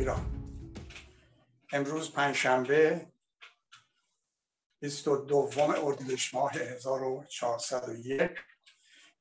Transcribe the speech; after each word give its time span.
ایران. 0.00 0.54
امروز 1.72 2.12
پنجشنبه 2.12 3.06
22 4.80 5.50
اردیبهشت 5.58 6.34
ماه 6.34 6.52
1401 6.52 8.30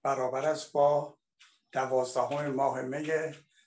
برابر 0.04 0.46
است 0.46 0.72
با 0.72 1.18
دوازدهم 1.72 2.48
ماه 2.48 2.82
می 2.82 3.12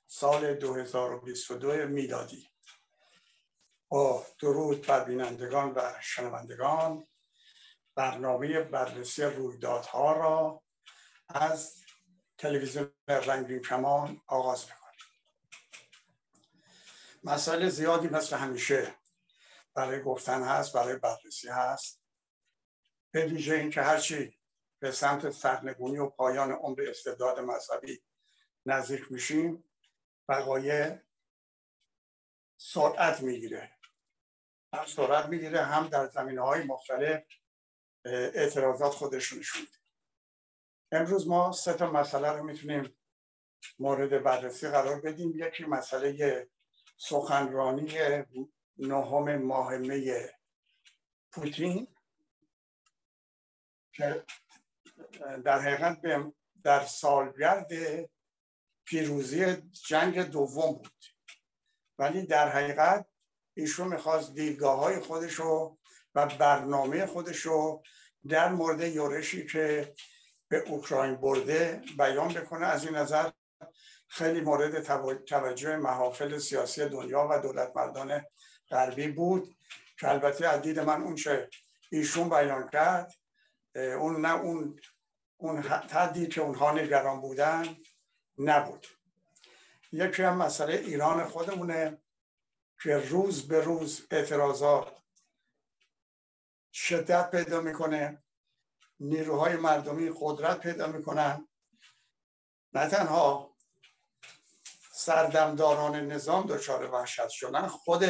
سال 0.06 0.54
2022 0.54 1.86
میلادی. 1.86 2.48
با 3.88 4.26
درود 4.40 4.86
بر 4.86 5.04
بینندگان 5.04 5.72
و 5.72 5.92
شنوندگان 6.00 7.06
برنامه 7.94 8.60
بررسی 8.60 9.22
رویدادها 9.22 10.12
را 10.12 10.62
از 11.28 11.74
تلویزیون 12.38 12.92
رنگین 13.08 13.60
کمان 13.60 14.20
آغاز 14.26 14.64
می‌کنیم 14.64 14.81
مسائل 17.24 17.68
زیادی 17.68 18.08
مثل 18.08 18.36
همیشه 18.36 18.94
برای 19.74 20.02
گفتن 20.02 20.42
هست 20.42 20.72
برای 20.72 20.96
بررسی 20.96 21.48
هست. 21.48 22.02
به 23.14 23.26
ویژه 23.26 23.54
اینکه 23.54 23.82
هرچی 23.82 24.38
به 24.78 24.92
سمت 24.92 25.30
سرنگونی 25.30 25.98
و 25.98 26.08
پایان 26.08 26.52
عمر 26.52 26.84
استبداد 26.88 27.40
مذهبی 27.40 28.02
نزدیک 28.66 29.12
میشیم 29.12 29.64
وقایع 30.28 30.98
سرعت 32.56 33.20
می‌گیره. 33.20 33.78
هم 34.74 34.86
سرعت 34.86 35.26
می‌گیره 35.26 35.62
هم 35.62 35.88
در 35.88 36.08
زمینه 36.08 36.40
های 36.40 36.62
مختلف 36.62 37.24
اعتراضات 38.04 38.92
خودش 38.92 39.32
نشون 39.32 39.66
امروز 40.92 41.28
ما 41.28 41.52
سه 41.52 41.72
تا 41.72 41.90
مسئله 41.90 42.28
رو 42.28 42.42
می‌تونیم 42.44 42.96
مورد 43.78 44.22
بررسی 44.22 44.68
قرار 44.68 45.00
بدیم. 45.00 45.32
یکی 45.36 45.64
مسئله 45.64 46.48
سخنرانی 47.08 47.98
نهم 48.78 49.36
ماه 49.36 49.76
می 49.76 50.12
پوتین 51.32 51.88
که 53.92 54.24
در 55.44 55.58
حقیقت 55.58 56.00
در 56.64 56.84
سالگرد 56.84 57.70
پیروزی 58.84 59.56
جنگ 59.86 60.20
دوم 60.20 60.72
بود. 60.72 61.04
ولی 61.98 62.26
در 62.26 62.48
حقیقت 62.48 63.06
ایشون 63.54 63.88
می‌خواست 63.88 64.34
دیدگاه 64.34 64.78
های 64.78 65.00
خودش 65.00 65.40
و 65.40 65.76
برنامه 66.14 67.06
خودش 67.06 67.38
رو 67.38 67.82
در 68.28 68.52
مورد 68.52 68.80
یورشی 68.80 69.46
که 69.46 69.94
به 70.48 70.58
اوکراین 70.58 71.14
برده 71.16 71.82
بیان 71.98 72.34
بکنه. 72.34 72.66
از 72.66 72.84
این 72.84 72.96
نظر 72.96 73.30
خیلی 74.12 74.40
مورد 74.40 74.82
توجه 75.26 75.76
محافل 75.76 76.38
سیاسی 76.38 76.88
دنیا 76.88 77.28
و 77.30 77.38
دولت 77.38 77.76
مردان 77.76 78.24
غربی 78.70 79.08
بود 79.08 79.56
که 79.98 80.10
البته 80.10 80.48
از 80.48 80.66
من 80.66 81.02
اون 81.02 81.14
چه 81.14 81.50
ایشون 81.90 82.28
بیان 82.28 82.68
کرد 82.68 83.14
اون 83.74 84.20
نه 84.20 84.34
اون 84.34 84.80
اون 85.36 85.58
حدی 85.62 86.26
که 86.26 86.40
اونها 86.40 86.72
نگران 86.72 87.20
بودن 87.20 87.76
نبود. 88.38 88.86
یکی 89.92 90.22
هم 90.22 90.36
مسئله 90.36 90.72
ایران 90.72 91.24
خودمونه 91.24 91.98
که 92.82 92.96
روز 92.96 93.48
به 93.48 93.60
روز 93.60 94.06
اعتراضات 94.10 95.02
شدت 96.72 97.30
پیدا 97.30 97.60
می‌کنه 97.60 98.22
نیروهای 99.00 99.56
مردمی 99.56 100.12
قدرت 100.20 100.60
پیدا 100.60 100.86
می‌کنن. 100.86 101.48
نه 102.72 102.88
تنها 102.88 103.51
سردمداران 105.04 105.96
نظام 105.96 106.46
دچار 106.46 106.90
وحشت 106.90 107.28
شدن. 107.28 107.66
خود 107.66 108.04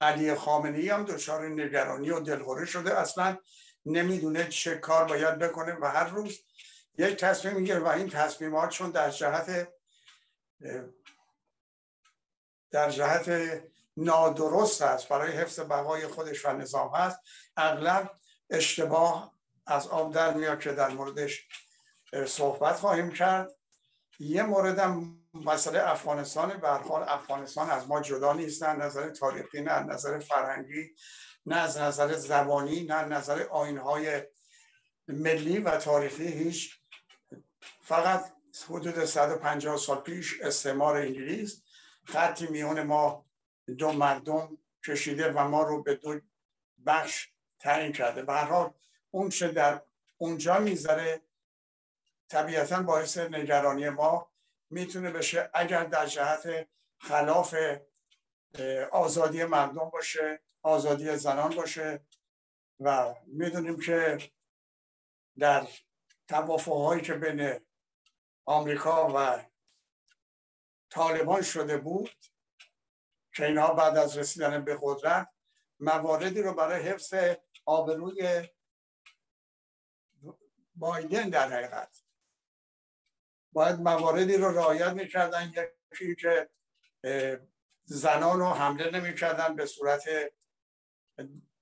علی 0.00 0.34
خامنی 0.34 0.88
هم 0.88 1.04
دچار 1.04 1.48
نگرانی 1.48 2.10
و 2.10 2.20
دلخوری 2.20 2.66
شده. 2.66 2.98
اصلا 2.98 3.38
نمی‌دونه 3.86 4.48
چه 4.48 4.74
کار 4.74 5.04
باید 5.04 5.38
بکنه 5.38 5.76
و 5.80 5.84
هر 5.84 6.08
روز 6.08 6.38
یک 6.98 7.16
تصمیم 7.16 7.54
می‌گیره 7.54 7.78
و 7.78 7.86
این 7.86 8.08
تصمیمات 8.08 8.70
چون 8.70 8.90
در 8.90 9.10
جهت 9.10 9.68
در 12.70 12.90
جهت 12.90 13.62
نادرست 13.96 14.82
است 14.82 15.08
برای 15.08 15.32
حفظ 15.32 15.60
بقای 15.60 16.06
خودش 16.06 16.44
و 16.46 16.52
نظام 16.52 16.94
هست. 16.94 17.18
اغلب 17.56 18.10
اشتباه 18.50 19.32
از 19.66 19.88
آب 19.88 20.14
در 20.14 20.34
میاد 20.34 20.60
که 20.60 20.72
در 20.72 20.88
موردش 20.88 21.48
صحبت 22.26 22.76
خواهیم 22.76 23.10
کرد. 23.10 23.50
یه 24.18 24.42
موردم 24.42 25.18
مسئله 25.44 25.90
افغانستان 25.90 26.56
به 26.56 26.68
حال 26.68 27.02
افغانستان 27.02 27.70
از 27.70 27.88
ما 27.88 28.00
جدا 28.00 28.32
نیست 28.32 28.62
نه 28.62 28.84
نظر 28.84 29.10
تاریخی 29.10 29.60
نه 29.60 29.80
نظر 29.80 30.18
فرهنگی 30.18 30.94
نه 31.46 31.56
از 31.56 31.78
نظر 31.78 32.12
زبانی 32.12 32.84
نه 32.84 33.04
نظر 33.04 33.42
آینهای 33.42 34.22
ملی 35.08 35.58
و 35.58 35.76
تاریخی 35.76 36.26
هیچ. 36.26 36.78
فقط 37.80 38.32
حدود 38.68 39.04
150 39.04 39.76
سال 39.76 40.00
پیش 40.00 40.40
استعمار 40.40 40.96
انگلیس 40.96 41.62
خطی 42.04 42.46
میون 42.46 42.82
ما 42.82 43.26
دو 43.78 43.92
مردم 43.92 44.58
کشیده 44.86 45.32
و 45.32 45.48
ما 45.48 45.62
رو 45.62 45.82
به 45.82 45.94
دو 45.94 46.20
بخش 46.86 47.28
تعیین 47.58 47.92
کرده. 47.92 48.22
به 48.22 48.32
هر 48.32 48.44
حال 48.44 48.70
اون 49.10 49.28
چه 49.28 49.48
در 49.48 49.82
اونجا 50.18 50.58
می‌ذاره 50.58 51.22
طبیعتا 52.28 52.82
باعث 52.82 53.18
نگرانی 53.18 53.88
ما 53.88 54.30
می‌تونه 54.70 55.10
بشه 55.10 55.50
اگر 55.54 55.84
در 55.84 56.06
جهت 56.06 56.68
خلاف 56.98 57.54
آزادی 58.92 59.44
مردم 59.44 59.90
باشه 59.90 60.42
آزادی 60.62 61.16
زنان 61.16 61.54
باشه 61.54 62.06
و 62.80 63.14
می‌دونیم 63.26 63.80
که 63.80 64.18
در 65.38 65.68
توافقهایی 66.28 67.02
که 67.02 67.14
بین 67.14 67.60
آمریکا 68.44 69.12
و 69.14 69.44
طالبان 70.90 71.42
شده 71.42 71.76
بود 71.76 72.10
که 73.34 73.46
اینها 73.46 73.74
بعد 73.74 73.96
از 73.96 74.18
رسیدن 74.18 74.64
به 74.64 74.78
قدرت 74.82 75.28
مواردی 75.80 76.42
رو 76.42 76.54
برای 76.54 76.82
حفظ 76.82 77.14
آبروی 77.64 78.48
بایدن 80.74 81.28
در 81.28 81.48
حقیقت 81.48 82.05
باید 83.56 83.80
مواردی 83.80 84.36
رو 84.36 84.58
رعایت 84.58 84.92
می‌کردن 84.92 85.52
یکی 85.92 86.14
که 86.14 86.48
زنان 87.84 88.40
رو 88.40 88.46
حمله 88.46 88.90
نمی‌کردن 88.90 89.56
به 89.56 89.66
صورت 89.66 90.04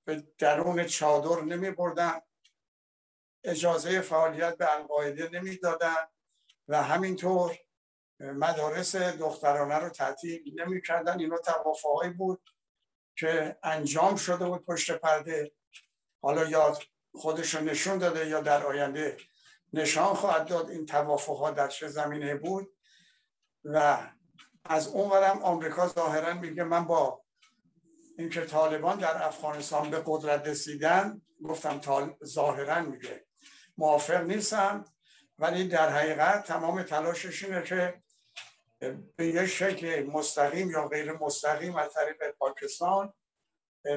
به 0.04 0.22
درون 0.38 0.86
چادر 0.86 1.40
نمی 1.40 1.70
بردن 1.70 2.20
اجازه 3.44 4.00
فعالیت 4.00 4.56
به 4.56 4.74
القاعده 4.74 5.28
نمی‌دادن 5.28 6.08
و 6.68 6.82
همینطور 6.82 7.58
مدارس 8.20 8.96
دخترانه 8.96 9.74
رو 9.74 9.88
تعطیل 9.88 10.60
نمی‌کردن. 10.60 11.20
اینا 11.20 11.38
توافقهایی 11.38 12.10
بود 12.10 12.50
که 13.16 13.58
انجام 13.62 14.16
شده 14.16 14.44
بود 14.44 14.64
پشت 14.64 14.90
پرده. 14.90 15.52
حالا 16.22 16.44
یا 16.44 16.78
خودش 17.14 17.54
رو 17.54 17.60
نشون 17.60 17.98
داده 17.98 18.28
یا 18.28 18.40
در 18.40 18.66
آینده 18.66 19.16
نشان 19.74 20.14
خواهد 20.14 20.46
داد 20.46 20.70
این 20.70 20.86
توافق 20.86 21.36
ها 21.36 21.50
در 21.50 21.68
چه 21.68 21.88
زمینه 21.88 22.34
بود 22.34 22.74
و 23.64 23.98
از 24.64 24.88
اونورم 24.88 25.42
آمریکا 25.42 25.88
ظاهرا 25.88 26.34
میگه 26.34 26.64
من 26.64 26.84
با 26.84 27.24
اینکه 28.18 28.40
طالبان 28.40 28.98
در 28.98 29.22
افغانستان 29.22 29.90
به 29.90 30.02
قدرت 30.06 30.48
رسیدن 30.48 31.22
گفتم. 31.44 32.16
ظاهرا 32.24 32.82
میگه 32.82 33.26
موافق 33.78 34.20
نیستم 34.20 34.84
ولی 35.38 35.68
در 35.68 35.88
حقیقت 35.88 36.46
تمام 36.46 36.82
تلاشش 36.82 37.44
اینه 37.44 37.62
که 37.62 38.00
به 39.16 39.26
یه 39.26 39.46
شکل 39.46 40.02
مستقیم 40.02 40.70
یا 40.70 40.88
غیر 40.88 41.12
مستقیم 41.12 41.76
از 41.76 41.94
طریق 41.94 42.30
پاکستان 42.30 43.12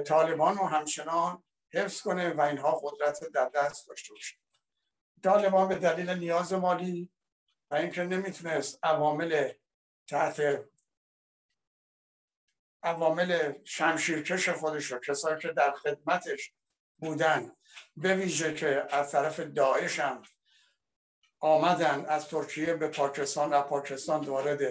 طالبان 0.06 0.57
رو 0.57 0.66
همچنان 0.66 1.44
حفظ 1.74 2.02
کنه 2.02 2.34
و 2.34 2.42
اینها 2.42 2.81
قدرت 2.84 3.19
در 3.34 3.50
دست 3.50 3.88
داشته 3.88 4.13
باشه 4.13 4.36
طالبان 5.28 5.68
به 5.68 5.76
دلیل 5.76 6.10
نیاز 6.10 6.54
مالی 6.54 7.12
و 7.72 7.76
اینکه 7.76 8.04
نمی‌تونست 8.04 8.80
عوامل 8.84 9.52
تحت 10.08 10.66
عوامل 12.84 13.54
شمشیرکش 13.64 14.50
خودش 14.50 14.92
رو 14.92 15.00
کسایی 15.00 15.40
که 15.40 15.48
در 15.48 15.72
خدمتش 15.72 16.54
بودن 16.98 17.52
به 17.98 18.16
ویژه 18.16 18.54
که 18.54 18.88
از 18.90 19.12
طرف 19.12 19.40
داعش 19.40 20.00
هم 20.00 20.22
آمدن 21.40 22.06
از 22.06 22.28
ترکیه 22.28 22.74
به 22.74 22.88
پاکستان 22.88 23.54
و 23.54 23.62
پاکستان 23.62 24.26
وارد 24.26 24.62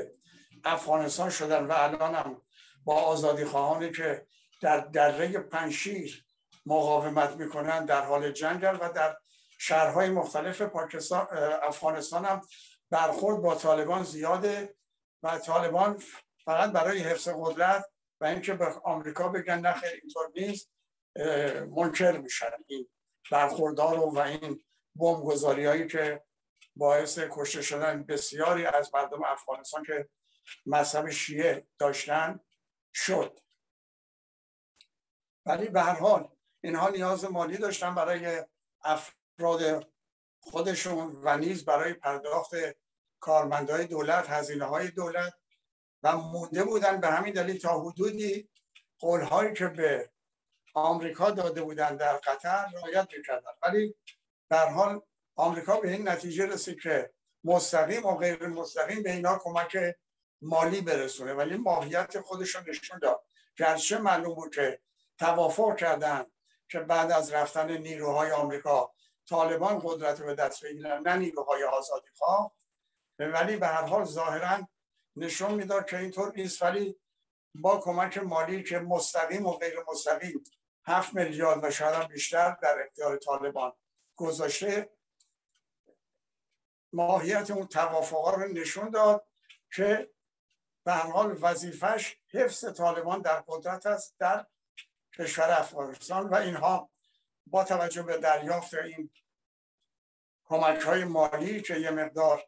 افغانستان 0.65 1.31
شدن 1.31 1.65
و 1.65 1.73
الان 1.77 2.15
هم 2.15 2.43
با 2.85 2.95
آزادی 2.95 3.45
خواهانی 3.45 3.93
که 3.93 4.27
در 4.63 4.81
دره 4.81 5.39
پنشیر 5.39 6.25
مقاومت 6.67 7.31
می‌کنن 7.31 7.85
در 7.85 8.05
حال 8.05 8.33
جنگل 8.33 8.79
و 8.81 8.93
در 8.93 9.17
شهرهای 9.59 10.11
مختلف 10.11 10.63
پاکستان 10.63 11.27
افغانستان 11.63 12.25
هم 12.25 12.41
برخورد 12.91 13.43
با 13.43 13.55
طالبان 13.55 14.05
زیاده 14.05 14.77
و 15.23 15.39
طالبان 15.39 16.03
فقط 16.45 16.73
برای 16.73 16.99
حفظ 16.99 17.29
قدرت 17.29 17.85
و 18.21 18.25
اینکه 18.25 18.55
به 18.55 18.67
آمریکا 18.85 19.29
بگن 19.29 19.59
نخیر 19.59 19.91
اینطور 20.03 20.31
نیست 20.35 20.71
منکر 21.77 22.13
میشن 22.13 22.51
این 22.67 22.89
برخوردار 23.31 23.99
و 23.99 24.19
این 24.19 24.65
بمبگذاری 24.97 25.67
هایی 25.67 25.87
که 25.87 26.25
باعث 26.77 27.19
کشته 27.19 27.63
شدن 27.63 28.03
بسیاری 28.03 28.67
از 28.67 28.95
مردم 28.95 29.25
افغانستان 29.25 29.85
که 29.85 30.09
مذهب 30.67 31.11
شیعه 31.11 31.67
داشتن 31.79 32.41
شد. 32.95 33.41
ولی 35.47 35.69
به 35.69 35.83
هر 35.83 35.95
حال 35.95 36.29
اینها 36.65 36.89
نیاز 36.89 37.25
مالی 37.25 37.57
داشتن 37.57 37.95
برای 37.95 38.45
افراد 39.39 39.87
خودشون 40.41 41.21
و 41.23 41.39
نیز 41.39 41.65
برای 41.65 41.93
پرداخت 41.93 42.55
کارمندهای 43.21 43.87
دولت 43.87 44.31
هزینه 44.31 44.65
های 44.65 44.91
دولت 44.91 45.35
و 46.03 46.17
مونده 46.17 46.65
بودن 46.65 47.01
به 47.01 47.09
همین 47.09 47.35
دلیل 47.35 47.59
تا 47.59 47.81
حدودی 47.81 48.49
قولهایی 48.99 49.55
که 49.55 49.67
به 49.67 50.11
آمریکا 50.75 51.31
داده 51.31 51.63
بودن 51.63 51.97
در 51.97 52.17
قطر 52.17 52.67
رعایت 52.75 53.09
می‌کردن. 53.17 53.51
ولی 53.63 53.95
در 54.51 54.69
حال 54.69 55.01
آمریکا 55.37 55.81
به 55.81 55.91
این 55.91 56.09
نتیجه 56.09 56.47
رسید 56.47 56.81
که 56.81 57.13
مستقیم 57.45 58.07
و 58.07 58.17
غیر 58.17 58.47
مستقیم 58.47 59.03
به 59.03 59.13
اینا 59.13 59.39
کمک 59.39 59.79
مالی 60.43 60.81
برسونه. 60.81 61.35
ولی 61.35 61.57
ماهیت 61.57 62.21
خودشون 62.21 62.65
نشون 62.69 62.99
داد. 62.99 63.25
گرچه 63.57 63.99
معلوم 63.99 64.35
بود 64.35 64.55
که 64.55 64.81
توافق 65.19 65.77
کردن 65.77 66.27
که 66.69 66.81
بعد 66.81 67.13
از 67.13 67.33
رفتن 67.33 67.77
نیروهای 67.77 68.31
آمریکا 68.31 68.96
طالبان 69.29 69.81
قدرت 69.85 70.21
رو 70.21 70.27
به 70.27 70.35
دست 70.35 70.65
بگیرن 70.65 71.03
نه 71.03 71.17
نیروهای 71.17 71.65
آزادی 71.65 72.09
خواه. 72.19 72.53
ولی 73.19 73.57
به 73.57 73.67
هر 73.67 73.83
حال 73.83 74.05
ظاهرا 74.05 74.69
نشون 75.17 75.55
می‌داد 75.55 75.87
که 75.87 75.99
اینطور 75.99 76.33
نیست. 76.37 76.63
ولی 76.63 77.01
با 77.55 77.79
کمک 77.79 78.19
مالی 78.19 78.63
که 78.63 78.79
مستقیم 78.79 79.47
و 79.47 79.53
غیر 79.53 79.75
مستقیم 79.89 80.45
هفت 80.87 81.15
میلیارد 81.15 81.65
و 81.65 81.71
شاید 81.71 82.09
بیشتر 82.09 82.57
در 82.63 82.83
اختیار 82.87 83.17
طالبان 83.17 83.73
گذاشته 84.17 84.91
ماهیت 86.93 87.51
اون 87.51 87.67
توافقا 87.67 88.31
رو 88.31 88.53
نشون 88.53 88.91
داد 88.91 89.27
که 89.75 90.11
به 90.85 90.93
هر 90.93 91.11
حال 91.11 91.39
وظیفش 91.41 92.17
حفظ 92.33 92.65
طالبان 92.65 93.23
در 93.23 93.45
قدرت 93.49 93.87
است 93.87 94.17
در 94.19 94.47
کشور 95.19 95.51
افغانستان 95.51 96.29
و 96.29 96.35
اینها 96.35 96.91
با 97.47 97.65
توجه 97.65 98.03
به 98.03 98.19
دریافت 98.19 98.75
این 98.75 99.11
کمک 100.45 100.81
های 100.81 101.05
مالی 101.05 101.63
که 101.63 101.77
یه 101.77 101.91
مقدار 101.91 102.43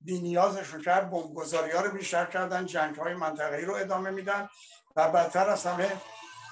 بی 0.00 0.20
نیازشون 0.20 0.82
کرد 0.82 1.10
بمبگذاری 1.10 1.70
ها 1.70 1.80
رو 1.80 1.90
بیشتر 1.90 2.26
کردن 2.26 2.66
جنگ 2.66 2.96
های 2.96 3.14
منطقه‌ای 3.14 3.64
رو 3.64 3.74
ادامه 3.74 4.10
میدن 4.10 4.48
و 4.96 5.10
بدتر 5.10 5.50
از 5.50 5.66
همه 5.66 5.92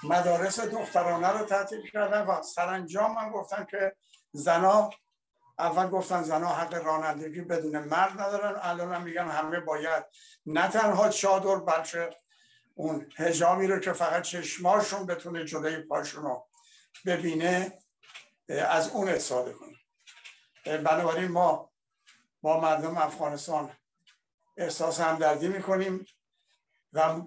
مدارس 0.03 0.59
دخترانه 0.59 1.27
رو 1.27 1.45
تعطیل 1.45 1.91
کردن 1.91 2.21
و 2.21 2.41
سرانجام 2.41 3.15
من 3.15 3.31
گفتن 3.31 3.67
که 3.71 3.95
زنا 4.31 4.89
اول 5.59 5.87
گفتن 5.87 6.23
زنا 6.23 6.47
حق 6.47 6.73
رانندگی 6.73 7.41
بدون 7.41 7.79
مرد 7.79 8.21
ندارن 8.21 8.59
الان 8.61 8.93
هم 8.93 9.03
میگن 9.03 9.27
همه 9.27 9.59
باید 9.59 10.03
نه 10.45 10.67
تنها 10.67 11.09
چادر 11.09 11.55
بلکه 11.55 12.09
اون 12.75 13.11
هجامی 13.17 13.67
رو 13.67 13.79
که 13.79 13.93
فقط 13.93 14.21
چشماشون 14.21 15.05
بتونه 15.05 15.45
جلوی 15.45 15.81
پاشون 15.81 16.23
رو 16.23 16.47
ببینه. 17.05 17.82
از 18.49 18.89
اون 18.89 19.09
استفاده 19.09 19.53
کنه 19.53 19.77
بنابراین 20.77 21.31
ما 21.31 21.71
با 22.41 22.59
مردم 22.59 22.97
افغانستان 22.97 23.71
احساس 24.57 24.99
همدردی 24.99 25.47
می‌کنیم 25.47 26.07
و 26.93 27.21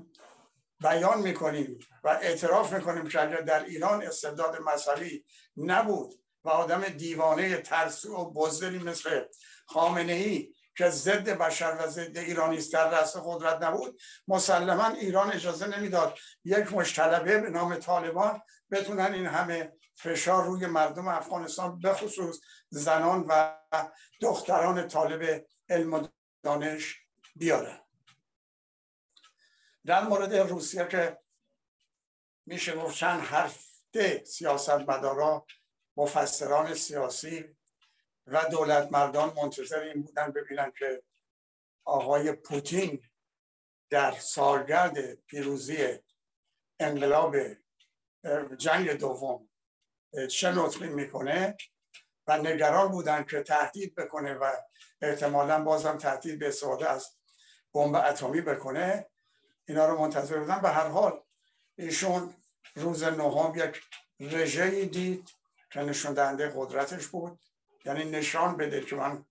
بیان 0.81 1.21
می‌کنیم 1.21 1.79
و 2.05 2.09
اعتراف 2.09 2.73
می‌کنیم 2.73 3.09
که 3.09 3.23
اگر 3.23 3.41
در 3.41 3.65
ایران 3.65 4.03
استبداد 4.03 4.61
مذهبی 4.61 5.25
نبود 5.57 6.15
و 6.45 6.49
آدم 6.49 6.85
دیوانه 6.85 7.57
ترسو 7.57 8.17
و 8.17 8.31
بزدلی 8.31 8.79
مثل 8.79 9.25
خامنه 9.67 10.13
ای 10.13 10.55
که 10.77 10.91
ضد 10.91 11.29
بشر 11.29 11.77
و 11.81 11.87
ضد 11.87 12.19
ایرانی 12.19 12.57
است 12.57 12.73
در 12.73 12.91
رأس 12.91 13.17
قدرت 13.25 13.63
نبود 13.63 14.01
مسلما 14.29 14.89
ایران 14.89 15.33
اجازه 15.33 15.67
نمی‌داد 15.67 16.19
یک 16.45 16.73
مشتلبه 16.73 17.39
به 17.39 17.51
نام 17.51 17.75
طالبان 17.75 18.43
بتونن 18.71 19.15
این 19.15 19.27
همه 19.27 19.73
فشار 19.97 20.45
روی 20.45 20.67
مردم 20.67 21.09
افغانستان 21.09 21.79
به 21.79 21.93
خصوص 21.93 22.41
زنان 22.69 23.25
و 23.29 23.59
دختران 24.21 24.89
طالب 24.89 25.47
علم 25.69 25.95
و 25.95 26.09
دانش 26.43 27.01
بیارن 27.37 27.81
در 29.87 30.05
مورد 30.05 30.35
روسیه 30.35 30.89
که 30.89 31.19
میشه 32.47 32.77
گفت 32.77 32.97
چند 32.97 33.21
هفته 33.21 34.25
سیاست 34.25 34.71
مدارا 34.71 35.47
مفسران 35.97 36.75
سیاسی 36.75 37.57
و 38.27 38.45
دولت 38.51 38.93
مردان 38.93 39.35
منتظر 39.37 39.81
این 39.81 40.03
بودن 40.03 40.31
ببینن 40.31 40.73
که 40.79 41.03
آقای 41.85 42.33
پوتین 42.33 43.03
در 43.91 44.13
سالگرد 44.13 45.15
پیروزی 45.15 45.99
انقلاب 46.81 47.37
جنگ 48.59 48.91
دوم 48.91 49.46
چه 50.31 50.53
نطقی 50.53 50.89
می‌کنه. 50.89 51.57
و 52.27 52.39
نگران 52.39 52.89
بودن 52.89 53.25
که 53.25 53.43
تهدید 53.43 53.95
بکنه 53.95 54.35
و 54.35 54.53
احتمالا 55.03 55.65
بازم 55.65 55.99
تهدید 55.99 56.39
به 56.39 56.49
استفاده 56.49 56.91
از 56.91 57.11
بمب 57.75 57.95
اتمی 57.95 58.41
بکنه. 58.41 59.07
اینا 59.69 59.87
رو 59.87 59.99
منتظر 59.99 60.39
بودن 60.39 60.61
به 60.61 60.69
هر 60.69 60.87
حال 60.89 61.21
ایشون 61.79 62.35
روز 62.75 63.03
نهم 63.03 63.53
یک 63.57 63.83
رژه 64.21 64.85
دید 64.85 65.29
که 65.71 65.81
نشون 65.81 66.15
دهنده 66.15 66.53
قدرتش 66.57 67.07
بود. 67.07 67.41
یعنی 67.85 68.05
نشان 68.05 68.57
بده 68.57 68.81
که 68.81 68.97
من 68.97 69.27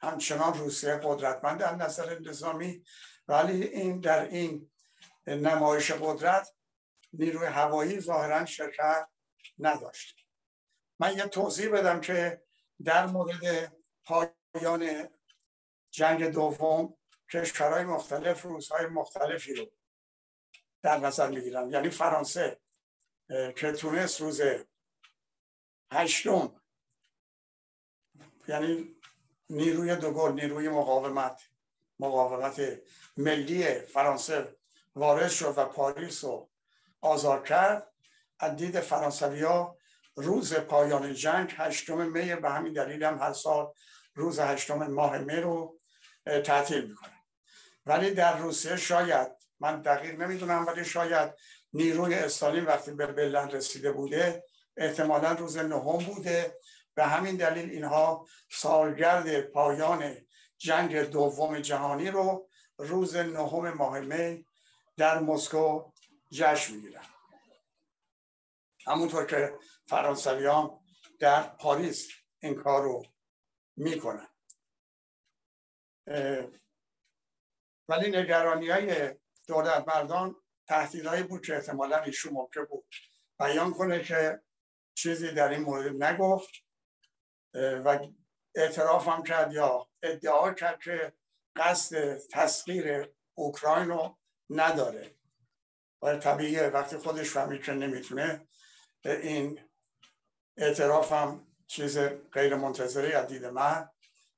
همچنان 0.00 0.58
روسیه 0.58 1.00
قدرتمند 1.04 1.60
در 1.60 1.74
نظر 1.74 2.18
نظامی. 2.18 2.84
ولی 3.28 3.64
این 3.64 4.00
در 4.00 4.28
این 4.28 4.70
نمایش 5.26 5.92
قدرت 5.92 6.48
نیروی 7.12 7.46
هوایی 7.46 8.00
ظاهرا 8.00 8.44
شرکت 8.44 9.08
نداشت. 9.58 10.17
من 10.98 11.16
یه 11.16 11.26
توضیح 11.26 11.70
بدم 11.70 12.00
که 12.00 12.42
در 12.84 13.06
مورد 13.06 13.72
پایان 14.04 15.08
جنگ 15.90 16.24
دوم 16.24 16.94
کشورهای 17.32 17.84
مختلف 17.84 18.42
روزهای 18.42 18.86
مختلفی 18.86 19.54
رو 19.54 19.70
در 20.82 20.98
نظر 20.98 21.28
می‌گیرم. 21.30 21.70
یعنی 21.70 21.90
فرانسه 21.90 22.60
که 23.28 23.72
تونست 23.72 24.20
روز 24.20 24.40
هشتم 25.92 26.60
یعنی 28.48 28.96
نیروی 29.50 29.96
دوگل 29.96 30.32
نیروی 30.32 30.68
مقاومت 30.68 31.42
مقاومت 31.98 32.80
ملی 33.16 33.80
فرانسه 33.80 34.56
وارد 34.96 35.28
شد 35.28 35.54
و 35.56 35.64
پاریس 35.64 36.24
رو 36.24 36.50
آزاد 37.00 37.44
کرد. 37.44 37.92
از 38.38 38.56
دید 38.56 38.80
فرانسوی 38.80 39.42
ها 39.42 39.77
روز 40.18 40.54
پایان 40.54 41.14
جنگ 41.14 41.54
هشتم 41.56 42.06
می 42.06 42.34
به 42.34 42.50
همین 42.50 42.72
دلیل 42.72 43.04
هم 43.04 43.18
هر 43.18 43.32
سال 43.32 43.72
روز 44.14 44.38
هشتم 44.38 44.86
ماه 44.86 45.18
می 45.18 45.36
رو 45.36 45.78
تعطیل 46.44 46.86
می‌کنه 46.86 47.12
ولی 47.86 48.10
در 48.10 48.38
روسیه 48.38 48.76
شاید 48.76 49.28
من 49.60 49.82
دقیق 49.82 50.20
نمی‌دونم 50.20 50.66
ولی 50.66 50.84
شاید 50.84 51.34
نیروی 51.72 52.14
استالین 52.14 52.64
وقتی 52.64 52.90
به 52.90 53.06
بلند 53.06 53.54
رسیده 53.54 53.92
بوده 53.92 54.44
احتمالا 54.76 55.32
روز 55.32 55.56
نهم 55.56 55.98
بوده. 55.98 56.54
به 56.94 57.04
همین 57.04 57.36
دلیل 57.36 57.70
اینها 57.70 58.26
سالگرد 58.50 59.40
پایان 59.40 60.16
جنگ 60.58 60.98
دوم 60.98 61.58
جهانی 61.60 62.10
رو 62.10 62.48
روز 62.78 63.16
نهم 63.16 63.70
ماه 63.70 64.00
می 64.00 64.46
در 64.96 65.18
مسکو 65.18 65.92
جشن 66.32 66.74
می‌گیرن. 66.74 67.02
همونطور 68.86 69.26
که 69.26 69.54
فرانسویان 69.88 70.80
در 71.18 71.42
پاریس 71.42 72.08
این 72.42 72.54
کار 72.54 72.82
رو 72.82 73.04
می‌کنن. 73.76 74.28
ولی 77.88 78.10
نگرانی 78.10 78.70
های 78.70 79.14
دولت 79.46 79.88
مردان 79.88 80.36
تهدیدهایی 80.68 81.22
بود 81.22 81.46
که 81.46 81.56
احتمالا 81.56 82.02
ایشون 82.02 82.32
ممکن 82.32 82.64
بود 82.64 82.86
بیان 83.38 83.74
کنه 83.74 84.02
که 84.02 84.42
چیزی 84.94 85.32
در 85.32 85.48
این 85.48 85.60
مورد 85.60 86.02
نگفت. 86.02 86.50
و 87.54 87.98
اعتراف 88.54 89.08
هم 89.08 89.22
کرد 89.22 89.52
یا 89.52 89.90
ادعا 90.02 90.52
کرد 90.54 90.80
که 90.80 91.12
قصد 91.56 92.16
تسخیر 92.16 93.14
اوکراین 93.34 93.88
رو 93.88 94.18
نداره. 94.50 95.14
و 96.02 96.18
طبیعیه 96.18 96.62
وقتی 96.62 96.96
خودش 96.96 97.30
فهمید 97.30 97.62
که 97.62 97.72
نمی‌تونه 97.72 98.48
این 99.04 99.67
اعتراف 100.58 101.12
هم 101.12 101.46
چیز 101.66 101.98
غیر 102.32 102.54
منتظری 102.54 103.12
از 103.12 103.26
دید 103.26 103.44
من 103.44 103.88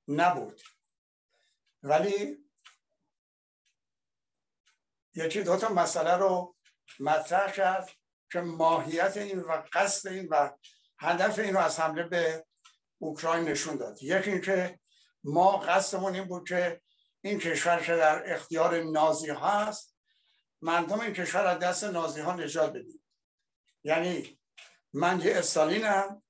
نبود. 0.09 0.61
ولی 1.83 2.39
یکی 5.15 5.43
دو 5.43 5.57
تا 5.57 5.69
مسئله 5.69 6.17
رو 6.17 6.57
مطرح 7.01 7.53
کرد 7.53 7.91
که 8.33 8.41
ماهیت 8.41 9.17
این 9.17 9.41
و 9.41 9.63
قصد 9.73 10.09
این 10.09 10.29
و 10.29 10.51
هدف 11.01 11.39
این 11.39 11.55
رو 11.55 11.61
از 11.61 11.81
حمله 11.81 12.03
به 12.03 12.47
اوکراین 12.99 13.45
نشون 13.45 13.77
داد. 13.77 14.03
یکی 14.03 14.31
اینکه 14.31 14.81
ما 15.25 15.57
قصدمون 15.57 16.15
این 16.15 16.25
بود 16.25 16.49
که 16.49 16.81
این 17.21 17.39
کشور 17.39 17.81
که 17.83 17.97
در 17.97 18.35
اختیار 18.35 18.83
نازی 18.83 19.31
هست 19.31 19.97
مردم 20.63 21.01
این 21.01 21.13
کشور 21.13 21.47
از 21.47 21.59
دست 21.59 21.85
نازی 21.85 22.21
ها 22.21 22.33
نجات 22.33 22.73
بدیم. 22.73 23.05
یعنی 23.85 24.40
من 24.93 25.21
یه 25.21 25.39
استالینم. 25.39 26.23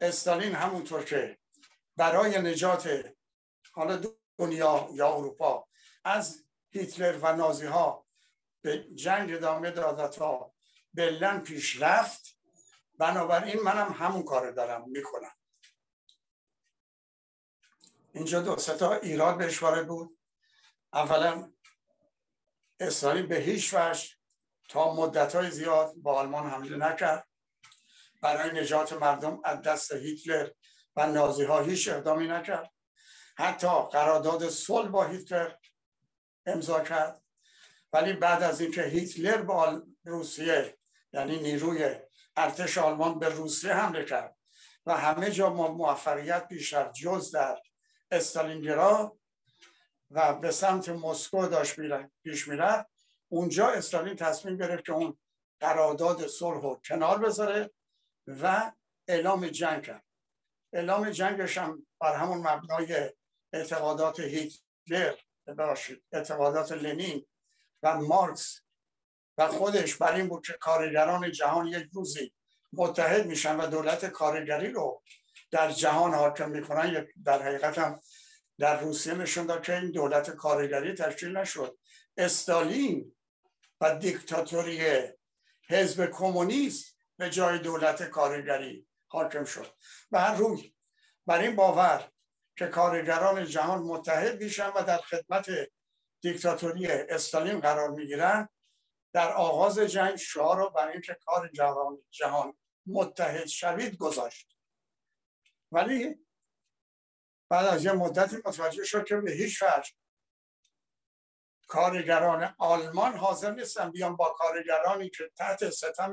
استالین 0.00 0.54
همونطور 0.54 1.04
که 1.04 1.38
برای 1.96 2.38
نجات 2.38 3.14
حالا 3.72 4.02
دنیا 4.38 4.88
یا 4.92 5.14
اروپا 5.14 5.68
از 6.04 6.44
هیتلر 6.70 7.18
و 7.22 7.36
نازی 7.36 7.66
ها 7.66 8.06
به 8.62 8.78
جنگ 8.94 9.32
ادامه 9.32 9.70
داد 9.70 10.10
تا 10.10 10.52
بلن 10.94 11.40
پیش 11.40 11.82
رفت. 11.82 12.38
بنابراین 12.98 13.60
منم 13.60 13.92
همون 13.92 14.22
کار 14.22 14.50
دارم 14.50 14.90
می‌کنم. 14.90 15.32
اینجا 18.12 18.40
دو 18.40 18.56
ستا 18.56 18.94
ایراد 18.94 19.38
بهش 19.38 19.62
وارد 19.62 19.88
بود. 19.88 20.18
اولا 20.92 21.52
اسرائیل 22.80 23.26
به 23.26 23.36
هیچ 23.36 23.74
وجه 23.74 24.08
تا 24.68 24.94
مدت 24.94 25.34
های 25.34 25.50
زیاد 25.50 25.94
با 25.94 26.14
آلمان 26.14 26.50
حمله 26.50 26.76
نکرد. 26.76 27.27
برای 28.20 28.60
نجات 28.60 28.92
مردم 28.92 29.40
از 29.44 29.62
دست 29.62 29.92
هیتلر 29.92 30.48
و 30.96 31.06
نازی 31.06 31.44
ها 31.44 31.60
هیچ 31.60 31.88
اقدامی 31.88 32.28
نکرد. 32.28 32.70
حتی 33.36 33.82
قرارداد 33.92 34.48
صلح 34.48 34.88
با 34.88 35.04
هیتلر 35.04 35.52
امضا 36.46 36.80
کرد. 36.80 37.22
ولی 37.92 38.12
بعد 38.12 38.42
از 38.42 38.60
اینکه 38.60 38.82
هیتلر 38.82 39.42
با 39.42 39.82
روسیه 40.04 40.78
یعنی 41.12 41.38
نیروی 41.38 41.96
ارتش 42.36 42.78
آلمان 42.78 43.18
به 43.18 43.28
روسیه 43.28 43.74
حمله 43.74 44.04
کرد 44.04 44.36
و 44.86 44.96
همه 44.96 45.30
جا 45.30 45.50
ما 45.54 45.68
موفقیت 45.68 46.48
بیشتر 46.48 46.90
جز 46.92 47.32
در 47.32 47.58
استالینگراد 48.10 49.18
و 50.10 50.34
به 50.34 50.50
سمت 50.50 50.88
مسکو 50.88 51.46
داشت 51.46 51.76
پیش 52.22 52.48
می‌رفت 52.48 52.86
اونجا 53.28 53.68
استالین 53.68 54.16
تصمیم 54.16 54.56
گرفت 54.56 54.84
که 54.84 54.92
اون 54.92 55.18
قرارداد 55.60 56.26
صلح 56.26 56.60
رو 56.62 56.80
کنار 56.88 57.18
بذاره 57.18 57.70
و 58.28 58.72
اعلام 59.08 59.48
جنگ 59.48 59.82
کرد 59.82 60.04
اعلام 60.72 61.10
جنگش 61.10 61.58
هم 61.58 61.86
بر 62.00 62.16
همون 62.16 62.38
مبنای 62.38 63.10
اعتقادات 63.52 64.20
هیتلر 64.20 65.14
باشید 65.58 66.04
اعتقادات 66.12 66.72
لنین 66.72 67.26
و 67.82 68.00
مارکس 68.00 68.60
و 69.38 69.48
خودش 69.48 69.94
بر 69.94 70.14
این 70.14 70.28
بود 70.28 70.46
که 70.46 70.52
کارگران 70.52 71.32
جهان 71.32 71.66
یک 71.66 71.88
روزی 71.92 72.32
متحد 72.72 73.26
میشن 73.26 73.56
و 73.56 73.66
دولت 73.66 74.06
کارگری 74.06 74.70
رو 74.70 75.02
در 75.50 75.70
جهان 75.70 76.14
حاکم 76.14 76.50
می‌کنن. 76.50 77.06
در 77.24 77.42
حقیقت 77.42 77.78
هم 77.78 78.00
در 78.58 78.80
روسیه 78.80 79.14
نشون 79.14 79.46
داد 79.46 79.62
که 79.62 79.76
این 79.76 79.90
دولت 79.90 80.30
کارگری 80.30 80.94
تشکیل 80.94 81.36
نشد. 81.36 81.78
استالین 82.16 83.14
و 83.80 83.98
دیکتاتوری 83.98 84.82
حزب 85.68 86.10
کمونیست 86.10 86.97
به 87.18 87.30
جای 87.30 87.58
دولت 87.58 88.02
کارگری 88.02 88.88
حاکم 89.06 89.44
شد. 89.44 89.76
و 90.10 90.20
هر 90.20 90.34
روی 90.34 90.74
بر 91.26 91.38
این 91.38 91.56
باور 91.56 92.10
که 92.58 92.66
کارگران 92.66 93.44
جهان 93.44 93.82
متحد 93.82 94.42
میشن 94.42 94.68
و 94.68 94.82
در 94.82 94.98
خدمت 94.98 95.50
دیکتاتوری 96.22 96.86
استالین 96.86 97.60
قرار 97.60 97.90
می‌گیرن 97.90 98.48
در 99.12 99.32
آغاز 99.32 99.78
جنگ 99.78 100.16
شعار 100.16 100.56
رو 100.56 100.70
برای 100.70 100.92
اینکه 100.92 101.18
کار 101.26 101.48
جهان 101.48 102.02
جهان 102.10 102.58
متحد 102.86 103.46
شوید 103.46 103.96
گذاشت. 103.96 104.56
ولی 105.72 106.26
بعد 107.50 107.66
از 107.66 107.84
یه 107.84 107.92
مدتی 107.92 108.36
متوجه 108.36 108.84
شد 108.84 109.04
که 109.04 109.16
به 109.16 109.32
هیچ 109.32 109.62
وجه 109.62 109.92
کارگران 111.68 112.54
آلمان 112.58 113.16
حاضر 113.16 113.50
نیستن 113.50 113.90
بیان 113.90 114.16
با 114.16 114.34
کارگرانی 114.38 115.10
که 115.10 115.30
تحت 115.36 115.70
ستم 115.70 116.12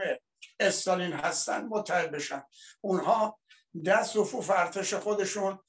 استالین 0.60 1.14
هستن 1.14 1.66
متحد 1.66 2.12
بشن. 2.12 2.44
اونها 2.82 3.40
دست 3.86 4.14
صفوف 4.14 4.50
ارتش 4.50 4.94
خودشون 4.94 5.60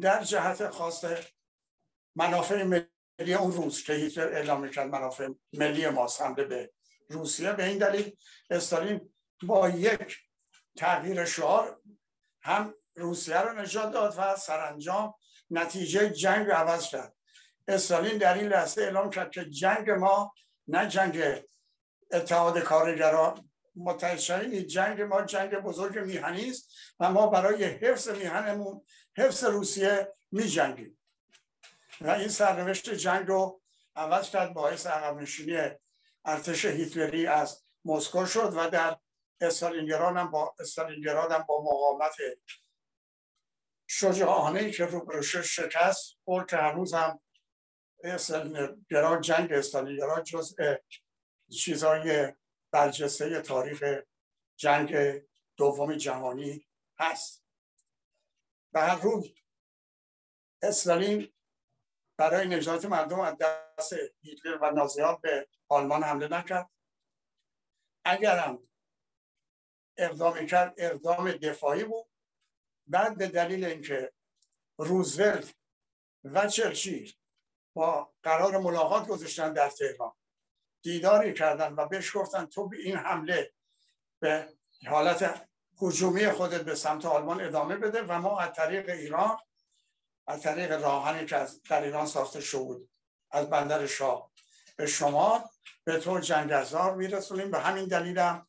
در 0.00 0.24
جهت 0.24 0.70
خواست 0.70 1.06
منافع 2.16 2.62
ملی 2.62 3.34
اون 3.34 3.52
روز 3.52 3.82
که 3.82 3.92
هیتلر 3.92 4.32
اعلام 4.32 4.70
کرد 4.70 4.88
منافع 4.88 5.28
ملی 5.52 5.88
ماست 5.88 6.22
حمله 6.22 6.44
به 6.44 6.72
روسیه. 7.08 7.52
به 7.52 7.64
این 7.64 7.78
دلیل 7.78 8.16
استالین 8.50 9.14
با 9.42 9.68
یک 9.68 10.18
تغییر 10.76 11.24
شعار 11.24 11.82
هم 12.42 12.74
روسیه 12.94 13.38
رو 13.38 13.60
نجات 13.60 13.92
داد 13.92 14.14
و 14.18 14.36
سرانجام 14.36 15.14
نتیجه 15.50 16.10
جنگ 16.10 16.46
رو 16.46 16.52
عوض 16.52 16.88
کرد. 16.88 17.14
استالین 17.70 18.18
در 18.18 18.34
این 18.34 18.48
لحظه 18.48 18.82
اعلام 18.82 19.10
کرد 19.10 19.30
که 19.30 19.44
جنگ 19.44 19.90
ما 19.90 20.34
نه 20.68 20.88
جنگ 20.88 21.42
اتحاد 22.12 22.58
کارگران 22.58 23.50
متحد 23.76 24.18
جنگ 24.54 25.02
ما 25.02 25.22
جنگ 25.22 25.54
بزرگ 25.58 25.98
میهنی 25.98 26.50
است 26.50 26.72
و 27.00 27.10
ما 27.10 27.26
برای 27.26 27.64
حفظ 27.64 28.08
میهنمون 28.08 28.84
حفظ 29.16 29.44
روسیه 29.44 30.12
می 30.32 30.44
جنگیم 30.44 30.98
و 32.00 32.10
این 32.10 32.28
سرنوشت 32.28 32.90
جنگ 32.90 33.28
رو 33.28 33.60
عوض 33.96 34.30
کرد 34.30 34.54
باعث 34.54 34.86
عقب 34.86 35.16
نشینی 35.16 35.70
ارتش 36.24 36.64
هیتلری 36.64 37.26
از 37.26 37.64
مسکو 37.84 38.26
شد 38.26 38.52
و 38.56 38.70
در 38.70 38.96
استالینگراد 39.40 40.16
هم 40.16 40.30
با 40.30 40.54
استالینگراد 40.60 41.32
هم 41.32 41.44
با 41.48 41.62
مقاومت 41.62 42.14
شجاعانه 43.86 44.70
که 44.70 44.86
رو 44.86 45.22
شکست 45.22 46.16
خورد 46.24 46.50
که 46.50 46.56
هنوز 46.56 46.94
هم 46.94 47.20
استالینگراد 48.04 49.20
جنگ 49.20 49.52
استالینگراد 49.52 50.24
جزء 50.24 50.76
چیزای 51.50 52.32
برجسته 52.70 53.40
تاریخ 53.40 53.84
جنگ 54.56 55.22
دوم 55.56 55.94
جهانی 55.96 56.66
هست. 56.98 57.44
به 58.72 58.80
هر 58.80 59.00
روی 59.00 59.34
استالین 60.62 61.32
برای 62.18 62.48
نجات 62.48 62.84
مردم 62.84 63.20
از 63.20 63.36
دست 63.38 63.92
هیتلر 64.22 64.58
و 64.62 64.70
نازیان 64.70 65.18
به 65.22 65.48
آلمان 65.68 66.02
حمله 66.02 66.28
نکرد. 66.28 66.70
اگرم 68.04 68.68
اقدام 69.96 70.46
کرد 70.46 70.74
اقدام 70.78 71.32
دفاعی 71.32 71.84
بود. 71.84 72.06
بعد 72.86 73.18
به 73.18 73.28
دلیل 73.28 73.64
اینکه 73.64 74.12
روزولت 74.78 75.54
و 76.24 76.48
چرچیل 76.48 77.12
با 77.74 78.12
قرار 78.22 78.58
ملاقات 78.58 79.06
گذاشتن 79.06 79.52
در 79.52 79.70
تهران. 79.70 80.12
دیداری 80.82 81.34
کردن 81.34 81.72
و 81.72 81.86
بهش 81.86 82.16
گفتن 82.16 82.46
تو 82.46 82.68
به 82.68 82.76
این 82.76 82.96
حمله 82.96 83.52
به 84.20 84.48
حالت 84.86 85.46
هجومی 85.82 86.30
خودت 86.30 86.60
به 86.60 86.74
سمت 86.74 87.06
آلمان 87.06 87.40
ادامه 87.40 87.76
بده 87.76 88.02
و 88.02 88.18
ما 88.18 88.40
از 88.40 88.52
طریق 88.52 88.88
ایران 88.88 89.38
از 90.26 90.42
طریق 90.42 90.72
راهنی 90.72 91.26
که 91.26 91.36
از 91.36 91.62
در 91.62 91.82
ایران 91.82 92.06
ساخته 92.06 92.40
شد 92.40 92.88
از 93.30 93.50
بندر 93.50 93.86
شاه 93.86 94.30
به 94.76 94.86
شما 94.86 95.50
به 95.84 96.00
طور 96.00 96.20
جنگزار 96.20 96.94
میرسونیم 96.94 97.50
به 97.50 97.58
همین 97.58 97.84
دلیلم 97.84 98.46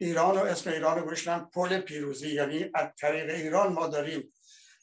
ایران 0.00 0.38
و 0.38 0.40
اسم 0.40 0.70
ایران 0.70 0.98
رو 0.98 1.04
گوشتن 1.04 1.50
پل 1.54 1.80
پیروزی. 1.80 2.28
یعنی 2.28 2.70
از 2.74 2.88
طریق 3.00 3.30
ایران 3.30 3.72
ما 3.72 3.86
داریم 3.86 4.32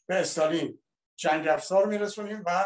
به 0.08 0.16
استالین 0.16 0.80
جنگ 1.16 1.48
افزار 1.48 1.86
میرسونیم 1.86 2.44
و 2.46 2.66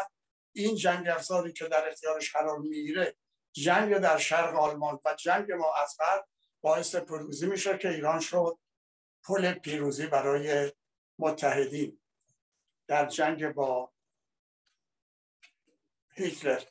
این 0.52 0.76
جنگ 0.76 1.08
افزاری 1.08 1.52
که 1.52 1.68
در 1.68 1.88
اختیارش 1.88 2.32
قرار 2.32 2.58
می‌گیره 2.58 3.16
جنگ 3.52 3.98
در 3.98 4.18
شرق 4.18 4.54
آلمان 4.54 5.00
و 5.04 5.14
جنگ 5.14 5.52
ما 5.52 5.74
از 5.74 5.96
بعد 5.98 6.28
باعث 6.60 6.96
پیروزی 6.96 7.46
میشه 7.46 7.78
که 7.78 7.88
ایران 7.88 8.20
شد 8.20 8.58
پل 9.24 9.52
پیروزی 9.52 10.06
برای 10.06 10.72
متحدین. 11.18 12.00
در 12.86 13.06
جنگ 13.06 13.54
با 13.54 13.92
هیتلر. 16.14 16.62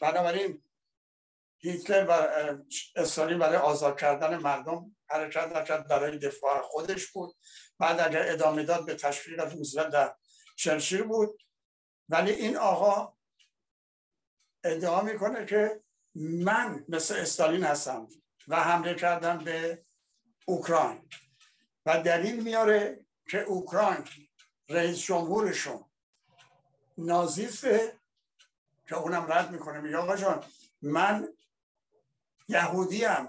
بنابراین 0.00 0.62
هیتلر 1.58 2.06
و 2.08 2.12
استالین 2.96 3.38
برای 3.38 3.56
آزاد 3.56 4.00
کردن 4.00 4.36
مردم 4.36 4.96
حرکت 5.08 5.56
نکرد 5.56 5.88
برای 5.88 6.18
دفاع 6.18 6.62
خودش 6.62 7.06
بود. 7.06 7.36
بعد 7.78 8.00
اگر 8.00 8.32
ادامه 8.32 8.62
داد 8.62 8.86
به 8.86 8.94
تشویق 8.94 9.40
روزولت 9.40 9.90
در 9.90 10.16
چرچیل 10.56 11.02
بود. 11.02 11.43
ولی 12.08 12.30
این 12.30 12.56
آقا 12.56 13.14
ادعا 14.64 15.02
می‌کنه 15.02 15.46
که 15.46 15.82
من 16.14 16.84
مثل 16.88 17.14
استالین 17.14 17.64
هستم 17.64 18.08
و 18.48 18.62
حمله 18.62 18.94
کردم 18.94 19.38
به 19.38 19.84
اوکراین. 20.46 21.08
و 21.86 22.02
دلیل 22.02 22.42
میاره 22.42 23.06
که 23.30 23.40
اوکراین 23.40 24.04
رئیس 24.68 24.98
جمهورشون 24.98 25.84
نازیسته 26.98 27.98
که 28.88 28.96
اونم 28.96 29.32
رد 29.32 29.50
می‌کنه 29.50 29.80
میگه 29.80 29.96
آقا 29.96 30.16
جان 30.16 30.44
من 30.82 31.28
یهودیم. 32.48 33.28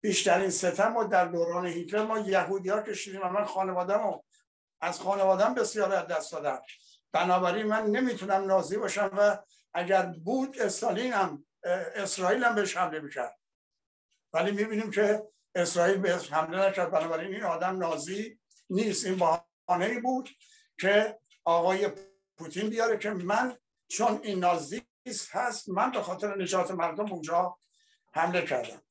بیشترین 0.00 0.50
ستم 0.50 0.96
و 0.96 1.04
در 1.04 1.26
دوران 1.26 1.66
هیتلر 1.66 2.04
ما 2.04 2.18
یهودی 2.18 2.68
ها 2.68 2.82
کشیدیم 2.82 3.20
و 3.22 3.28
من 3.28 3.44
خانوادم 3.44 4.20
از 4.80 5.00
خانوادم 5.00 5.54
بسیار 5.54 5.92
از 5.94 6.06
دست 6.06 6.32
دادم. 6.32 6.62
بنابراین 7.16 7.66
من 7.66 7.86
نمی‌تونم 7.86 8.44
نازی 8.44 8.76
باشم 8.76 9.10
و 9.18 9.38
اگر 9.74 10.02
بود 10.06 10.60
استالین 10.60 11.12
هم 11.12 11.46
اسرائیل 11.94 12.44
هم 12.44 12.54
بهش 12.54 12.76
حمله 12.76 13.00
می‌کرد. 13.00 13.38
ولی 14.32 14.50
می‌بینیم 14.50 14.90
که 14.90 15.22
اسرائیل 15.54 15.98
بهش 15.98 16.32
حمله 16.32 16.68
نکرد. 16.68 16.90
بنابراین 16.90 17.34
این 17.34 17.44
آدم 17.44 17.78
نازی 17.78 18.40
نیست. 18.70 19.06
این 19.06 19.16
بحانه 19.18 20.00
بود 20.00 20.30
که 20.80 21.18
آقای 21.44 21.90
پوتین 22.36 22.70
بیاره 22.70 22.98
که 22.98 23.10
من 23.10 23.56
چون 23.88 24.20
این 24.22 24.38
نازیست 24.38 25.30
هست 25.30 25.68
من 25.68 25.90
به 25.90 26.02
خاطر 26.02 26.42
نجات 26.42 26.70
مردم 26.70 27.12
اونجا 27.12 27.58
حمله 28.12 28.46
کردم. 28.46 28.82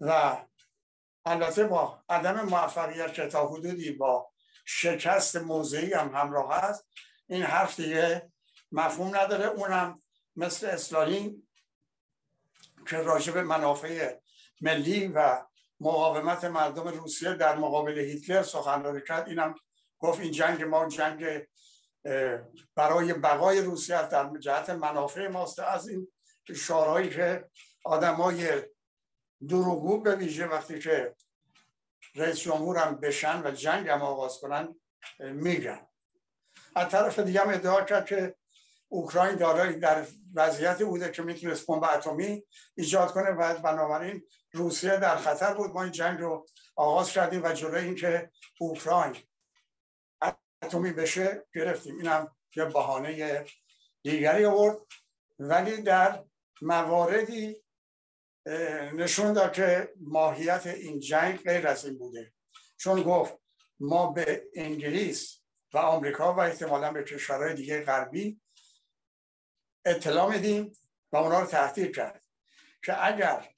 و 0.00 0.36
البته 1.24 1.64
با 1.64 2.02
عدم 2.08 2.40
موفقیت 2.40 3.14
که 3.14 3.26
تا 3.26 3.46
حدودی 3.46 3.92
با 3.92 4.32
شکست 4.64 5.36
موضعی 5.36 5.92
هم 5.92 6.14
همراه 6.14 6.54
هست 6.54 6.86
این 7.30 7.42
حرف 7.42 7.80
دیگه 7.80 8.32
مفهوم 8.72 9.16
نداره. 9.16 9.46
اونم 9.46 10.00
مثل 10.36 10.66
اسلالین 10.66 11.48
که 12.86 12.96
راجب 12.96 13.38
منافع 13.38 14.16
ملی 14.60 15.08
و 15.08 15.44
مقاومت 15.80 16.44
مردم 16.44 16.88
روسیه 16.88 17.34
در 17.34 17.56
مقابل 17.56 17.98
هیتلر 17.98 18.42
سخنرانی 18.42 19.00
کرد. 19.08 19.28
اینم 19.28 19.54
گفت 19.98 20.20
این 20.20 20.32
جنگ 20.32 20.62
ما 20.62 20.88
جنگ 20.88 21.46
برای 22.74 23.14
بقای 23.14 23.60
روسیه 23.60 24.02
در 24.02 24.30
جهت 24.38 24.70
منافع 24.70 25.28
ماست. 25.28 25.58
از 25.58 25.88
این 25.88 26.08
شعارهایی 26.56 27.10
که 27.10 27.48
آدمای 27.84 28.62
دروغگو 29.48 30.00
به 30.00 30.16
ویژه 30.16 30.46
وقتی 30.46 30.78
که 30.78 31.14
رئیس 32.14 32.40
جمهور 32.40 32.78
هم 32.78 32.94
بشن 32.94 33.42
و 33.46 33.50
جنگ 33.50 33.88
هم 33.88 34.02
آغاز 34.02 34.40
کنن 34.40 34.80
میگن. 35.18 35.86
از 36.76 36.88
طرف 36.88 37.18
دیگه 37.18 37.40
هم 37.40 37.48
ادعا 37.48 37.84
کرد 37.84 38.06
که 38.06 38.34
اوکراین 38.88 39.36
دارای 39.36 39.72
در 39.72 40.06
وضعیتی 40.34 40.84
بوده 40.84 41.10
که 41.10 41.22
می‌تونست 41.22 41.66
بمب 41.66 41.84
اتمی 41.84 42.46
ایجاد 42.74 43.12
کنه 43.12 43.30
و 43.30 43.58
بنابراین 43.58 44.22
روسیه 44.52 44.96
در 44.96 45.16
خطر 45.16 45.54
بود. 45.54 45.70
ما 45.70 45.82
این 45.82 45.92
جنگ 45.92 46.20
رو 46.20 46.46
آغاز 46.76 47.12
کردیم 47.12 47.42
و 47.44 47.52
جلوی 47.52 47.84
اینکه 47.84 48.30
اوکراین 48.60 49.16
اتمی 50.62 50.92
بشه 50.92 51.46
گرفتیم. 51.54 51.96
اینم 51.96 52.36
یه 52.56 52.64
بهانه 52.64 53.44
دیگری 54.02 54.44
آورد. 54.44 54.76
ولی 55.38 55.82
در 55.82 56.24
مواردی 56.62 57.62
نشون 58.92 59.32
داد 59.32 59.52
که 59.52 59.92
ماهیت 60.00 60.66
این 60.66 61.00
جنگ 61.00 61.42
غیر 61.42 61.68
از 61.68 61.84
این 61.84 61.98
بوده. 61.98 62.32
چون 62.76 63.02
گفت 63.02 63.34
ما 63.80 64.12
به 64.12 64.42
انگلیس 64.54 65.39
و 65.72 65.78
آمریکا 65.78 66.34
و 66.34 66.40
احتمالا 66.40 66.92
به 66.92 67.04
کشورهای 67.04 67.54
دیگه 67.54 67.84
غربی 67.84 68.40
اطلاع 69.84 70.30
میدیم 70.30 70.72
و 71.12 71.16
اونا 71.16 71.40
رو 71.40 71.46
تهدید 71.46 71.96
کرد 71.96 72.24
که 72.84 73.06
اگر 73.06 73.48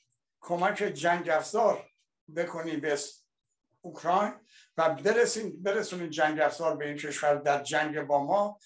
کمک 0.40 0.76
جنگ 0.76 1.28
افزار 1.28 1.90
بکنیم 2.36 2.80
به 2.80 2.98
اوکراین 3.80 4.32
و 4.76 4.94
برسیم 4.94 5.62
برسونیم 5.62 6.10
جنگ 6.10 6.40
افزار 6.40 6.76
به 6.76 6.88
این 6.88 6.96
کشور 6.96 7.34
در 7.34 7.62
جنگ 7.62 8.00
با 8.02 8.24
ما 8.24 8.58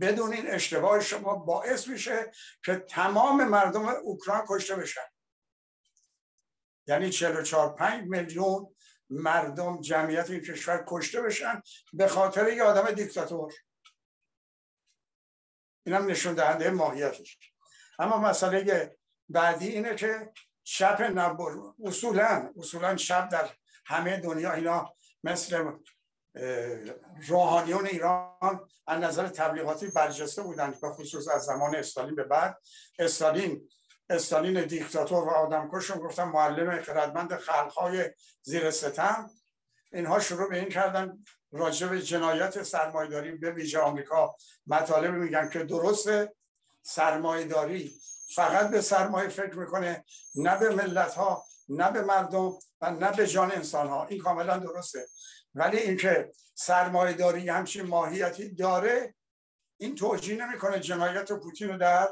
بدون 0.00 0.32
این 0.32 0.50
اشتباه 0.50 1.00
شما 1.00 1.34
باعث 1.34 1.88
میشه 1.88 2.30
که 2.64 2.76
تمام 2.76 3.44
مردم 3.44 3.86
اوکراین 3.86 4.42
کشته 4.48 4.76
بشن. 4.76 5.00
یعنی 6.86 7.10
44 7.10 7.74
5 7.74 8.04
میلیون 8.08 8.74
مردم 9.10 9.80
جمعیت 9.80 10.30
این 10.30 10.40
کشور 10.40 10.84
کشته 10.88 11.22
بشن 11.22 11.62
به 11.92 12.08
خاطر 12.08 12.48
یه 12.48 12.62
آدم 12.62 12.90
دیکتاتور. 12.90 13.54
اینم 15.86 16.06
نشون 16.06 16.34
دهنده 16.34 16.70
ماهیتش. 16.70 17.38
اما 17.98 18.18
مسئله 18.18 18.96
بعدی 19.28 19.68
اینه 19.68 19.94
که 19.94 20.32
شب 20.64 21.02
نبر 21.02 21.56
اصولا 21.84 22.52
اصولا 22.58 22.96
شب 22.96 23.28
در 23.28 23.50
همه 23.86 24.16
دنیا 24.16 24.52
اینا 24.52 24.94
مثل 25.24 25.72
روحانیون 27.26 27.86
ایران 27.86 28.68
از 28.86 29.00
نظر 29.00 29.28
تبلیغاتی 29.28 29.86
برجسته 29.86 30.42
بودند 30.42 30.80
به 30.80 30.90
خصوص 30.90 31.28
از 31.28 31.44
زمان 31.44 31.76
استالین 31.76 32.14
به 32.14 32.24
بعد. 32.24 32.58
استالین 32.98 33.68
استالین 34.10 34.66
دیکتاتور 34.66 35.24
و 35.24 35.30
آدمکشون 35.30 35.98
گفتن 35.98 36.24
معلم 36.24 36.82
خردمند 36.82 37.36
خلقهای 37.36 38.10
زیر 38.42 38.70
ستم. 38.70 39.30
اینها 39.92 40.20
شروع 40.20 40.48
به 40.48 40.58
این 40.58 40.68
کردن 40.68 41.18
راجع 41.52 41.86
به 41.86 42.02
جنایت 42.02 42.62
سرمایداری 42.62 43.32
به 43.32 43.50
ویژه 43.50 43.78
آمریکا. 43.78 44.36
مطالب 44.66 45.14
میگن 45.14 45.48
که 45.48 45.64
درسته 45.64 46.34
سرمایداری 46.82 47.94
فقط 48.34 48.70
به 48.70 48.80
سرمایه 48.80 49.28
فکر 49.28 49.54
می‌کنه 49.54 50.04
نه 50.34 50.58
به 50.58 50.70
ملت 50.70 51.14
ها 51.14 51.44
نه 51.68 51.90
به 51.90 52.02
مردم 52.02 52.58
و 52.80 52.90
نه 52.90 53.12
به 53.12 53.26
جان 53.26 53.52
انسان 53.52 53.88
ها 53.88 54.06
این 54.06 54.22
کاملا 54.22 54.58
درسته. 54.58 55.06
ولی 55.54 55.78
اینکه 55.78 56.32
سرمایداری 56.54 57.48
همچین 57.48 57.86
ماهیتی 57.86 58.54
داره 58.54 59.14
این 59.76 59.94
توجیه 59.94 60.46
نمی‌کنه 60.46 60.80
جنایت 60.80 61.32
پوتین 61.32 61.68
رو 61.68 61.78
در 61.78 62.08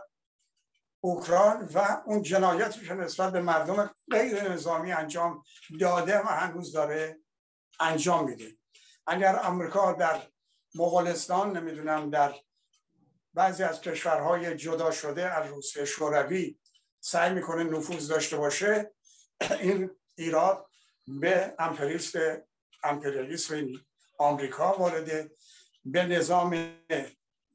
اوکراین 1.00 1.68
و 1.74 2.02
اون 2.06 2.22
جنایتی 2.22 2.86
که 2.86 2.94
نسبت 2.94 3.32
به 3.32 3.40
مردم 3.40 3.90
غیر 4.10 4.52
نظامی 4.52 4.92
انجام 4.92 5.44
داده 5.80 6.18
و 6.18 6.26
هنوز 6.26 6.72
داره 6.72 7.18
انجام 7.80 8.24
میده. 8.24 8.56
اگر 9.06 9.40
امریکا 9.42 9.92
در 9.92 10.22
مغولستان 10.74 11.56
نمی‌دونم 11.56 12.10
در 12.10 12.34
بعضی 13.34 13.62
از 13.62 13.80
کشورهای 13.80 14.56
جدا 14.56 14.90
شده 14.90 15.34
از 15.34 15.46
روسیه 15.46 15.84
شوروی 15.84 16.58
سعی 17.00 17.34
می‌کنه 17.34 17.64
نفوذ 17.64 18.08
داشته 18.08 18.36
باشه 18.36 18.90
این 19.60 19.90
ایراد 20.16 20.66
به 21.20 21.54
امپریست 21.58 22.16
امپریالیسم 22.82 23.66
آمریکا 24.18 24.72
وارده 24.72 25.30
به 25.84 26.06
نظام 26.06 26.74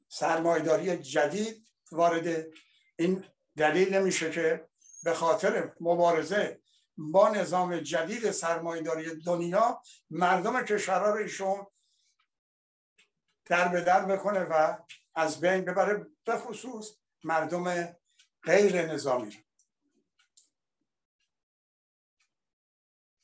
سرمایداری 0.08 0.96
جدید 0.96 1.66
وارد 1.92 2.46
این 2.96 3.24
دلیل 3.56 3.94
نمیشه 3.94 4.30
که 4.30 4.68
به 5.04 5.14
خاطر 5.14 5.72
مبارزه 5.80 6.60
با 6.96 7.28
نظام 7.28 7.76
جدید 7.76 8.30
سرمایداری 8.30 9.22
دنیا 9.22 9.82
مردم 10.10 10.62
کشورها 10.62 11.10
رو 11.10 11.16
ایشون 11.16 11.66
در 13.44 13.68
به 13.68 13.80
در 13.80 14.04
بکنه 14.04 14.40
و 14.40 14.76
از 15.14 15.40
بین 15.40 15.64
ببره 15.64 16.06
به 16.24 16.36
خصوص 16.36 16.90
مردم 17.24 17.96
غیر 18.42 18.82
نظامی 18.82 19.44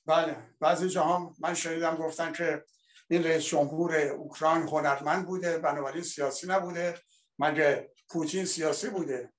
بله 0.07 0.37
بعضی 0.61 0.89
جاها 0.89 1.35
من 1.39 1.55
شنیدم 1.55 1.97
گفتن 1.97 2.33
که 2.33 2.65
این 3.11 3.25
رئیس 3.25 3.45
جمهور 3.45 3.97
اوکراین 3.97 4.63
هنرمند 4.63 5.27
بوده 5.27 5.59
بنابراین 5.59 6.03
سیاسی 6.03 6.47
نبوده 6.47 7.01
مگه 7.39 7.91
پوتین 8.09 8.45
سیاسی 8.45 8.89
بوده؟ 8.89 9.33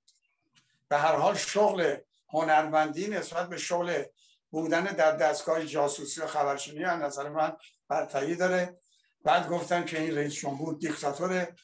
به 0.92 0.98
هر 0.98 1.16
حال 1.16 1.36
شغل 1.36 1.96
هنرمندی 2.30 3.08
نسبت 3.08 3.50
به 3.50 3.58
شغل 3.58 4.04
بودن 4.50 4.84
در 4.84 5.16
دستگاه 5.16 5.66
جاسوسی 5.66 6.22
و 6.22 6.28
خبرشنی 6.28 6.84
از 6.84 7.02
نظر 7.02 7.30
من 7.30 7.58
برتری 7.88 8.36
داره. 8.36 8.78
بعد 9.24 9.50
گفتن 9.50 9.86
که 9.86 10.02
این 10.02 10.18
رئیس 10.18 10.34
جمهور 10.34 10.78
دیکتاتوره 10.78 11.56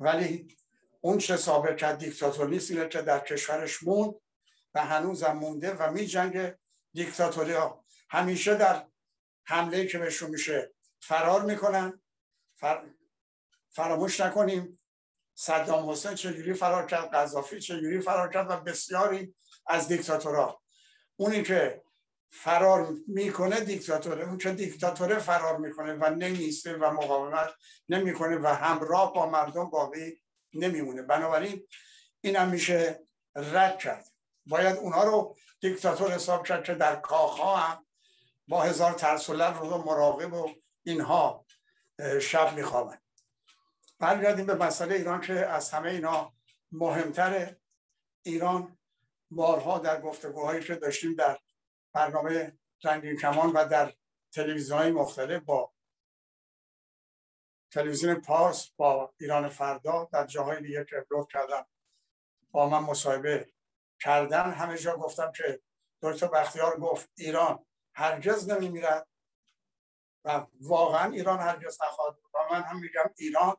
ولی 0.00 0.56
اون 1.00 1.18
چه 1.18 1.36
ثابت 1.36 1.76
کرد 1.76 1.98
دیکتاتور 1.98 2.48
نیست 2.48 2.70
اینه 2.70 2.88
که 2.88 3.02
در 3.02 3.18
کشورش 3.18 3.82
موند 3.82 4.14
و 4.74 4.84
هنوزم 4.84 5.32
مونده 5.32 5.72
و 5.72 5.92
می 5.92 6.06
جنگ 6.06 6.52
دیکتاتوری 6.92 7.52
ها. 7.52 7.84
همیشه 8.10 8.54
در 8.54 8.86
حمله 9.44 9.86
که 9.86 9.98
بهشون 9.98 10.30
میشه 10.30 10.72
فرار 11.00 11.42
می‌کنن 11.42 12.02
فر... 12.54 12.84
فراموش 13.70 14.20
نکنیم. 14.20 14.78
صدام 15.42 15.90
حسین 15.90 16.14
چجوری 16.14 16.54
فرار 16.54 16.86
کرد؟ 16.86 17.10
قذافی 17.10 17.60
چجوری 17.60 18.00
فرار 18.00 18.28
کرد؟ 18.28 18.50
و 18.50 18.56
بسیاری 18.56 19.34
از 19.66 19.88
دیکتاتورها. 19.88 20.62
اونی 21.16 21.42
که 21.42 21.82
فرار 22.30 22.94
می‌کنه 23.08 23.60
دیکتاتوره. 23.60 24.28
اون 24.28 24.38
که 24.38 24.50
دیکتاتوره 24.50 25.18
فرار 25.18 25.56
می‌کنه 25.56 25.92
و 25.92 26.10
نمیسته 26.10 26.76
و 26.76 26.90
مقاومت 26.90 27.50
نمی‌کنه 27.88 28.38
و 28.38 28.46
همراه 28.46 29.12
با 29.14 29.26
مردم 29.26 29.70
باقی 29.70 30.22
نمیمونه. 30.54 31.02
بنابراین 31.02 31.66
این 32.20 32.36
هم 32.36 32.48
میشه 32.48 33.06
رد 33.36 33.78
کرد. 33.78 34.06
باید 34.46 34.76
اونها 34.76 35.04
رو 35.04 35.36
دیکتاتور 35.60 36.12
حساب 36.12 36.46
کرد 36.46 36.64
که 36.64 36.74
در 36.74 36.96
کاخ 36.96 37.40
هم 37.40 37.86
با 38.48 38.62
هزار 38.62 38.92
ترسولت 38.92 39.58
رو 39.58 39.78
مراقب 39.78 40.32
و 40.32 40.50
اینها 40.82 41.46
شب 42.20 42.54
میخوابن. 42.54 43.01
برگردیم 44.02 44.46
به 44.46 44.54
مسئله 44.54 44.94
ایران 44.94 45.20
که 45.20 45.32
از 45.32 45.70
همه 45.70 45.90
اینا 45.90 46.32
مهمتره. 46.72 47.60
ایران 48.22 48.78
بارها 49.30 49.78
در 49.78 50.00
گفتگوهایی 50.00 50.62
که 50.62 50.74
داشتیم 50.74 51.14
در 51.14 51.38
برنامه 51.92 52.58
رنگین 52.84 53.16
کمان 53.16 53.52
و 53.52 53.68
در 53.68 53.94
تلویزیون 54.34 54.90
مختلف 54.90 55.42
با 55.42 55.72
تلویزیون 57.72 58.14
پارس 58.14 58.70
با 58.76 59.14
ایران 59.20 59.48
فردا 59.48 60.08
در 60.12 60.26
جاهای 60.26 60.62
دیگه 60.62 60.84
که 60.84 60.98
ابلود 60.98 61.32
کردم 61.32 61.66
با 62.50 62.68
من 62.68 62.78
مصاحبه 62.78 63.52
کردن. 64.00 64.50
همه 64.50 64.78
جا 64.78 64.96
گفتم 64.96 65.32
که 65.32 65.62
دکتر 66.02 66.26
بختیار 66.26 66.80
گفت 66.80 67.10
ایران 67.16 67.66
هرگز 67.94 68.50
نمیمیرد 68.50 69.08
و 70.24 70.46
واقعا 70.60 71.12
ایران 71.12 71.40
هرگز 71.40 71.78
نخواهد 71.82 72.18
و 72.34 72.38
من 72.52 72.62
هم 72.62 72.80
میگم 72.80 73.10
ایران 73.16 73.56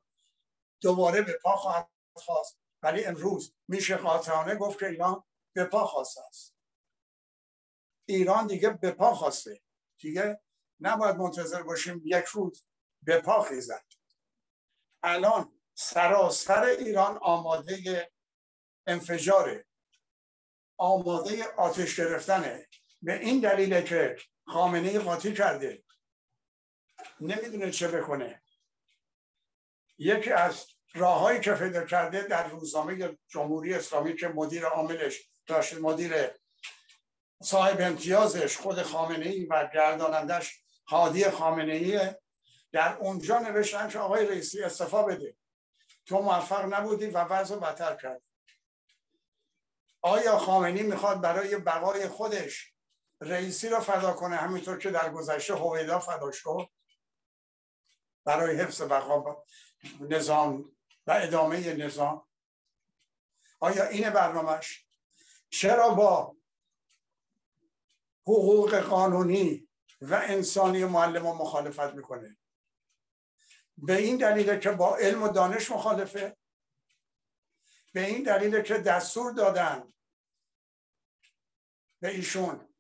دوباره 0.84 1.22
به 1.22 1.40
پا 1.44 1.56
خواهد 1.56 1.90
خواست 2.16 2.60
ولی 2.82 3.06
امروز 3.06 3.56
میشه 3.68 3.96
قاطعانه 3.96 4.56
گفت 4.56 4.80
که 4.80 4.88
ایران 4.88 5.24
به 5.54 5.66
پا 5.66 5.86
خواسته 5.86 6.22
است. 6.28 6.56
ایران 8.06 8.48
دیگه 8.48 8.70
به 8.70 8.92
پا 8.92 9.16
خواسته. 9.16 9.62
دیگه 10.00 10.42
نباید 10.80 11.16
منتظر 11.16 11.64
باشیم 11.64 12.02
یک 12.06 12.26
روز 12.26 12.66
به 13.02 13.22
پا 13.22 13.42
خیزد. 13.42 13.86
الان 15.04 15.60
سراسر 15.74 16.64
ایران 16.64 17.18
آماده 17.18 18.12
انفجاره 18.88 19.66
آماده 20.78 21.46
آتش 21.48 22.00
گرفتنه 22.00 22.68
به 23.02 23.20
این 23.20 23.40
دلیله 23.40 23.84
که 23.84 24.18
خامنه 24.48 25.00
قاطی 25.00 25.34
کرده. 25.34 25.84
نمی‌دونه 27.20 27.72
چه 27.72 27.88
بکنه. 27.88 28.44
یکی 29.98 30.32
از 30.32 30.73
راههایی 30.96 31.40
که 31.40 31.54
پیدا 31.54 31.86
کرده 31.86 32.22
در 32.22 32.48
روزنامه 32.48 33.18
جمهوری 33.28 33.74
اسلامی 33.74 34.16
که 34.16 34.28
مدیر 34.28 34.66
عاملش 34.66 35.30
داشت 35.48 35.74
مدیر 35.74 36.14
صاحب 37.44 37.78
امتیازش 37.82 38.58
خود 38.58 38.82
خامنه 38.82 39.26
ای 39.26 39.46
و 39.46 39.70
گردانندش 39.74 40.64
حادی 40.86 41.30
خامنه 41.30 41.74
ای 41.74 42.14
در 42.72 42.98
اونجا 42.98 43.40
نوشتن 43.40 43.90
که 43.90 44.00
آقای 44.00 44.26
رئیسی 44.26 44.64
استفا 44.64 45.04
بده. 45.04 45.36
تو 46.06 46.22
موفق 46.22 46.74
نبودی 46.74 47.06
و 47.06 47.18
وضع 47.18 47.56
بدتر 47.56 47.96
کرد. 47.96 48.22
آیا 50.02 50.38
خامنی 50.38 50.84
می‌خواد 50.84 51.22
برای 51.22 51.58
بقای 51.58 52.08
خودش 52.08 52.74
رئیسی 53.22 53.70
را 53.70 53.80
فدا 53.80 54.14
کنه؟ 54.14 54.36
همینطور 54.36 54.78
که 54.78 54.92
در 54.92 55.10
گذشته 55.10 55.56
هویدا 55.56 56.00
فدا 56.00 56.32
شد. 56.32 56.70
برای 58.26 58.58
حفظ 58.58 58.82
بقا 58.82 59.44
نظام 60.00 60.76
و 61.08 61.12
ادامه 61.12 61.74
نظام. 61.74 62.28
آیا 63.60 63.88
این 63.88 64.10
برنامهش 64.10 64.88
چرا 65.50 65.90
با 65.90 66.38
حقوق 68.22 68.76
قانونی 68.76 69.70
و 70.02 70.14
انسانی 70.14 70.86
معلم 70.86 71.22
مخالفت 71.22 71.94
می‌کنه؟ 71.94 72.38
به 73.78 73.98
این 73.98 74.18
دلیل 74.18 74.60
که 74.60 74.72
با 74.72 74.98
علم 74.98 75.24
و 75.24 75.28
دانش 75.28 75.72
مخالفه. 75.72 76.38
به 77.94 78.06
این 78.06 78.24
دلیل 78.24 78.62
که 78.62 78.78
دستور 78.78 79.32
دادن 79.32 79.94
به 82.00 82.10
ایشون 82.10 82.74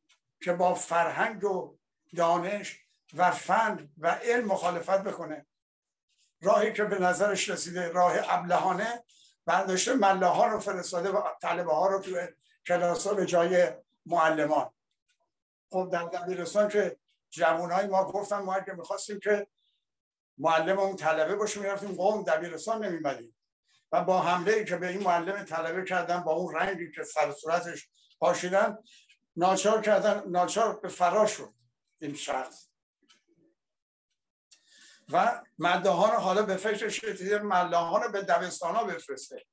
که 0.43 0.53
با 0.53 0.75
فرهنگ 0.75 1.43
و 1.43 1.79
دانش 2.15 2.79
و 3.13 3.31
فن 3.31 3.93
و 3.97 4.07
علم 4.07 4.45
مخالفت 4.45 5.03
بکنه. 5.03 5.45
راهی 6.43 6.73
که 6.73 6.83
به 6.83 6.99
نظرش 6.99 7.49
رسیده 7.49 7.89
راه 7.89 8.13
ابلهانه 8.29 9.03
برداشته 9.45 9.93
مله 9.93 10.25
ها 10.25 10.47
رو 10.47 10.59
فرستاده 10.59 11.09
و 11.09 11.21
طلبه 11.41 11.73
ها 11.73 11.87
رو 11.87 11.99
توی 11.99 12.27
کلاس 12.67 13.07
به 13.07 13.25
جای 13.25 13.67
معلمان. 14.05 14.69
خب 15.69 15.89
در 15.91 16.03
دبیرستان 16.03 16.69
که 16.69 16.97
جوان 17.29 17.89
ما 17.89 18.11
گفتن 18.11 18.37
ما 18.37 18.59
که 18.59 18.73
می‌خواستیم 18.73 19.19
که 19.19 19.47
معلم 20.37 20.79
اون 20.79 20.95
طلبه 20.95 21.35
باشه 21.35 21.59
می‌رفتیم 21.59 21.95
قوم 21.95 22.23
دبیرستان 22.23 22.85
نمیمدیم 22.85 23.35
و 23.91 24.03
با 24.03 24.21
حمله 24.21 24.53
ای 24.53 24.65
که 24.65 24.75
به 24.77 24.87
این 24.87 25.03
معلم 25.03 25.43
طلبه 25.43 25.83
کردن 25.83 26.19
با 26.19 26.31
اون 26.31 26.55
رنگی 26.55 26.91
که 26.91 27.03
سر 27.03 27.31
صورتش 27.31 27.89
پاشیدن 28.19 28.77
ناچار 29.35 29.81
کردن 29.81 30.23
ناچار 30.27 30.79
به 30.79 30.87
فرار 30.87 31.27
شد 31.27 31.53
این 32.01 32.15
شخص. 32.15 32.72
و 35.11 35.41
مدهان 35.59 36.15
حالا 36.15 36.41
به 36.43 36.55
فکر 36.57 36.89
شدید 36.89 37.33
ملهان 37.33 38.11
به 38.11 38.21
دبستان 38.21 38.75
ها 38.75 38.83
بفرسته. 38.83 39.45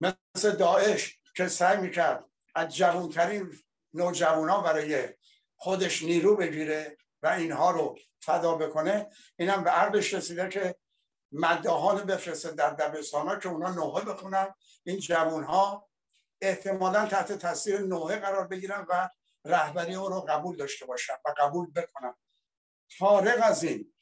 مثل 0.00 0.56
داعش 0.56 1.18
که 1.36 1.48
سعی 1.48 1.78
می‌کرد 1.78 2.24
از 2.54 2.76
جوانترین 2.76 3.58
نوجوان 3.94 4.48
ها 4.48 4.60
برای 4.60 5.08
خودش 5.56 6.02
نیرو 6.02 6.36
بگیره 6.36 6.96
و 7.22 7.26
اینها 7.26 7.70
رو 7.70 7.98
فدا 8.20 8.54
بکنه. 8.54 9.10
اینم 9.36 9.64
به 9.64 9.70
عقلش 9.70 10.14
رسیده 10.14 10.48
که 10.48 10.76
مدهان 11.32 12.04
بفرسته 12.04 12.50
در 12.50 12.70
دبستان 12.70 13.28
ها 13.28 13.36
که 13.36 13.48
اونا 13.48 13.70
نوحه 13.70 14.04
بخونن. 14.04 14.54
این 14.84 14.98
جوان 14.98 15.44
ها 15.44 15.88
احتمالا 16.40 17.06
تحت 17.06 17.32
تاثیر 17.32 17.80
نوحه 17.80 18.16
قرار 18.16 18.46
بگیرن 18.46 18.86
و 18.88 19.08
رهبری 19.44 19.94
او 19.94 20.08
رو 20.08 20.20
قبول 20.20 20.56
داشته 20.56 20.86
باشن 20.86 21.14
و 21.24 21.34
قبول 21.38 21.70
بکنن. 21.70 22.14
فارغ 22.98 23.40
از 23.42 23.64
این 23.64 23.92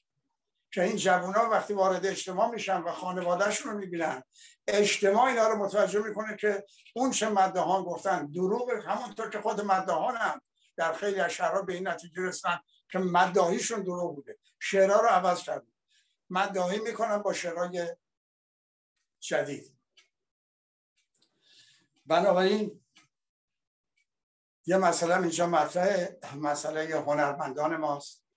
که 0.72 0.82
این 0.82 0.96
جوان 0.96 1.34
ها 1.34 1.50
وقتی 1.50 1.74
وارد 1.74 2.06
اجتماع 2.06 2.50
میشن 2.50 2.82
و 2.82 2.92
خانوادهشون 2.92 3.72
رو 3.72 3.78
می‌بینن 3.78 4.22
اجتماع 4.68 5.24
اینا 5.24 5.48
رو 5.48 5.56
متوجه 5.56 6.02
می‌کنه 6.02 6.36
که 6.36 6.64
اون 6.94 7.10
چه 7.10 7.28
مدهان 7.28 7.84
گفتن. 7.84 8.26
دروغ 8.26 8.70
همونطور 8.70 9.30
که 9.30 9.40
خود 9.40 9.60
مدهان 9.60 10.16
هم 10.16 10.40
در 10.76 10.92
خیلی 10.92 11.20
از 11.20 11.30
شهرها 11.30 11.62
به 11.62 11.74
این 11.74 11.88
نتیجه 11.88 12.22
رسن 12.22 12.60
که 12.92 12.98
مداهیشون 12.98 13.82
دروغ 13.82 14.14
بوده. 14.14 14.38
شعرها 14.60 15.00
رو 15.00 15.08
عوض 15.08 15.42
کرد 15.42 15.66
مداهی 16.30 16.78
می‌کنن 16.78 17.18
با 17.18 17.32
شعرهای 17.32 17.96
جدید. 19.20 19.76
بنابراین 22.06 22.84
یه 24.66 24.76
مسئله 24.76 25.16
اینجا 25.16 25.46
مطرح 25.46 26.08
مسئله 26.36 27.00
هنرمندان 27.00 27.76
ماست. 27.76 28.29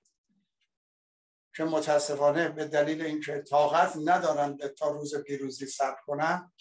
که 1.55 1.63
متاسفانه 1.63 2.49
به 2.49 2.65
دلیل 2.65 3.01
اینکه 3.01 3.41
طاقت 3.49 3.93
ندارن 4.05 4.57
تا 4.57 4.91
روز 4.91 5.15
پیروزی 5.15 5.65
صبر 5.65 5.99
کنن 6.05 6.51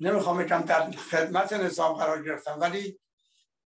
نمی‌خوام 0.00 0.38
بگم 0.38 0.60
در 0.60 0.90
خدمت 0.90 1.52
نظام 1.52 1.92
قرار 1.92 2.22
گرفتن 2.22 2.52
ولی 2.52 3.00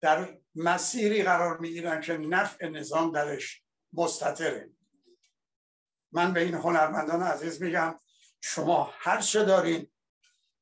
در 0.02 0.38
مسیری 0.56 1.24
قرار 1.24 1.58
می‌گیرن 1.58 2.02
که 2.02 2.18
نفع 2.18 2.68
نظام 2.68 3.12
درش 3.12 3.64
مستطره. 3.94 4.70
من 6.12 6.34
به 6.34 6.40
این 6.40 6.54
هنرمندان 6.54 7.24
عزیز 7.24 7.62
میگم 7.62 8.00
شما 8.42 8.94
هر 8.94 9.22
چه 9.22 9.44
دارین 9.46 9.92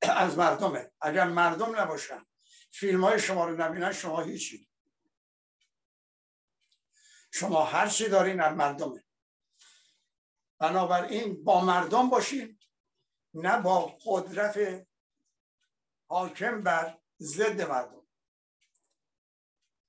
از 0.01 0.37
مردمه. 0.37 0.91
اگر 1.01 1.27
مردم 1.27 1.79
نباشن 1.79 2.25
فیلم 2.71 3.03
های 3.03 3.19
شما 3.19 3.45
رو 3.45 3.61
نبینن 3.61 3.91
شما 3.91 4.21
هیچی. 4.21 4.69
شما 7.35 7.63
هر 7.63 7.87
چی 7.87 8.09
دارین 8.09 8.41
از 8.41 8.53
مردمه. 8.53 9.03
بنابراین 10.59 11.43
با 11.43 11.65
مردم 11.65 12.09
باشین 12.09 12.59
نه 13.33 13.61
با 13.61 13.97
قدرت 14.05 14.87
حاکم 16.07 16.61
بر 16.63 16.97
ضد 17.19 17.61
مردم. 17.61 18.07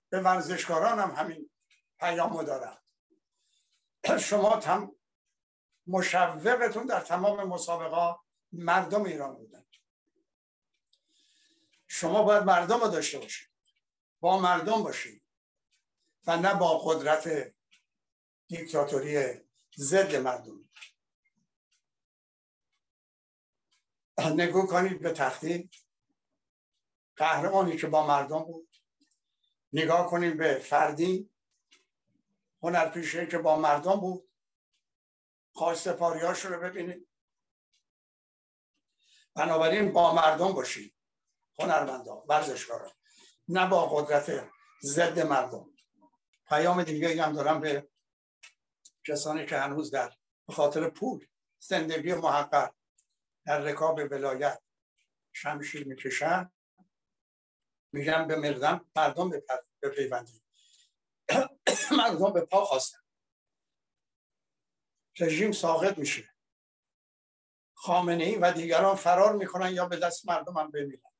به 0.09 0.21
ورزشکاران 0.21 0.99
هم 0.99 1.11
همین 1.11 1.51
پیامو 1.99 2.43
دارم. 2.43 2.83
شما 4.21 4.57
تم 4.57 4.93
مشوقتون 5.87 6.87
در 6.87 7.01
تمام 7.01 7.49
مسابقات 7.49 8.21
مردم 8.53 9.03
ایران 9.03 9.37
بودن. 9.37 9.65
شما 11.87 12.23
باید 12.23 12.43
مردم 12.43 12.81
رو 12.81 12.89
داشته 12.89 13.19
باشید 13.19 13.51
با 14.21 14.39
مردم 14.39 14.83
باشید 14.83 15.26
و 16.27 16.37
نه 16.37 16.55
با 16.55 16.79
قدرت 16.79 17.55
دیکتاتوری 18.49 19.41
ضد 19.79 20.17
مردم. 20.17 20.69
نگو 24.19 24.67
کنید 24.67 25.01
به 25.03 25.13
تختی 25.13 25.71
قهرمانی 27.17 27.77
که 27.77 27.87
با 27.87 28.07
مردم 28.07 28.45
بود. 28.45 28.69
نگاه 29.73 30.11
کنید 30.11 30.37
به 30.37 30.55
فردی. 30.55 31.31
هنرپیشه 32.63 33.27
که 33.27 33.39
با 33.39 33.57
مردم 33.57 33.97
بود. 33.97 34.31
خواست 35.53 35.89
پاریاش 35.89 36.45
رو 36.45 36.61
ببینید 36.61 37.09
بنابراین 39.35 39.93
با 39.93 40.15
مردم 40.15 40.53
باشید 40.53 40.95
هنرمندان 41.59 42.23
ورزشکاران 42.29 42.93
نه 43.49 43.69
با 43.69 43.87
قدرت 43.87 44.51
ضد 44.83 45.19
مردم. 45.21 45.76
پیام 46.49 46.83
دیگه 46.85 47.23
هم 47.23 47.33
دارم 47.33 47.61
به 47.61 47.89
کسانی 49.07 49.47
که 49.47 49.59
هنوز 49.59 49.91
در 49.91 50.13
خاطر 50.51 50.91
پول 50.91 51.27
زندگی 51.59 52.15
محقق 52.15 52.75
در 53.45 53.59
رکاب 53.59 53.99
ولایت 54.11 54.63
شمشیر 55.33 55.89
می‌کشن. 55.89 56.53
میگن 57.93 58.27
به 58.27 58.37
مردم 58.37 58.91
مردم 58.97 59.31
به 59.81 59.89
پیوندی. 59.97 60.43
مردم 61.99 62.33
به 62.33 62.41
پا 62.41 62.65
خواستن. 62.65 62.99
رژیم 65.21 65.53
ساقط 65.53 65.99
میشه. 65.99 66.35
خامنه 67.75 68.25
ای 68.25 68.37
و 68.37 68.53
دیگران 68.53 68.97
فرار 68.97 69.37
می‌کنن 69.37 69.73
یا 69.73 69.87
به 69.87 69.97
دست 69.97 70.29
مردم 70.29 70.57
هم 70.57 70.71
بمیرن. 70.71 71.11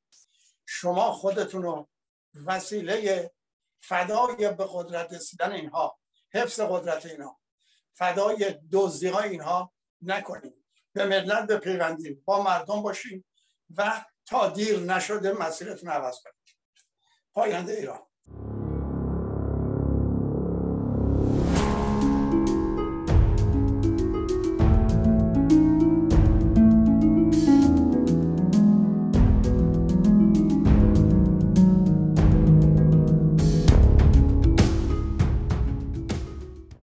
شما 0.67 1.13
خودتون 1.13 1.63
رو 1.63 1.89
وسیله 2.47 3.35
فدای 3.89 4.53
به 4.53 4.67
قدرت 4.73 5.13
رسیدن 5.13 5.53
اینها 5.53 5.99
حفظ 6.35 6.61
قدرت 6.61 7.07
اینها. 7.07 7.41
فدای 7.93 8.55
دزدی 8.73 9.09
های 9.09 9.29
اینها 9.29 9.73
نکنیم. 10.03 10.65
به 10.93 11.05
ملت 11.07 11.47
بپیوندیم. 11.47 12.23
با 12.25 12.43
مردم 12.43 12.83
باشیم 12.83 13.25
و 13.77 14.05
تا 14.27 14.49
دیر 14.49 14.79
نشده 14.79 15.33
مسیرتون 15.33 15.91
عوض 15.91 16.21
کنیم. 16.21 16.35
پاینده 17.33 17.73
ایران. 17.73 18.01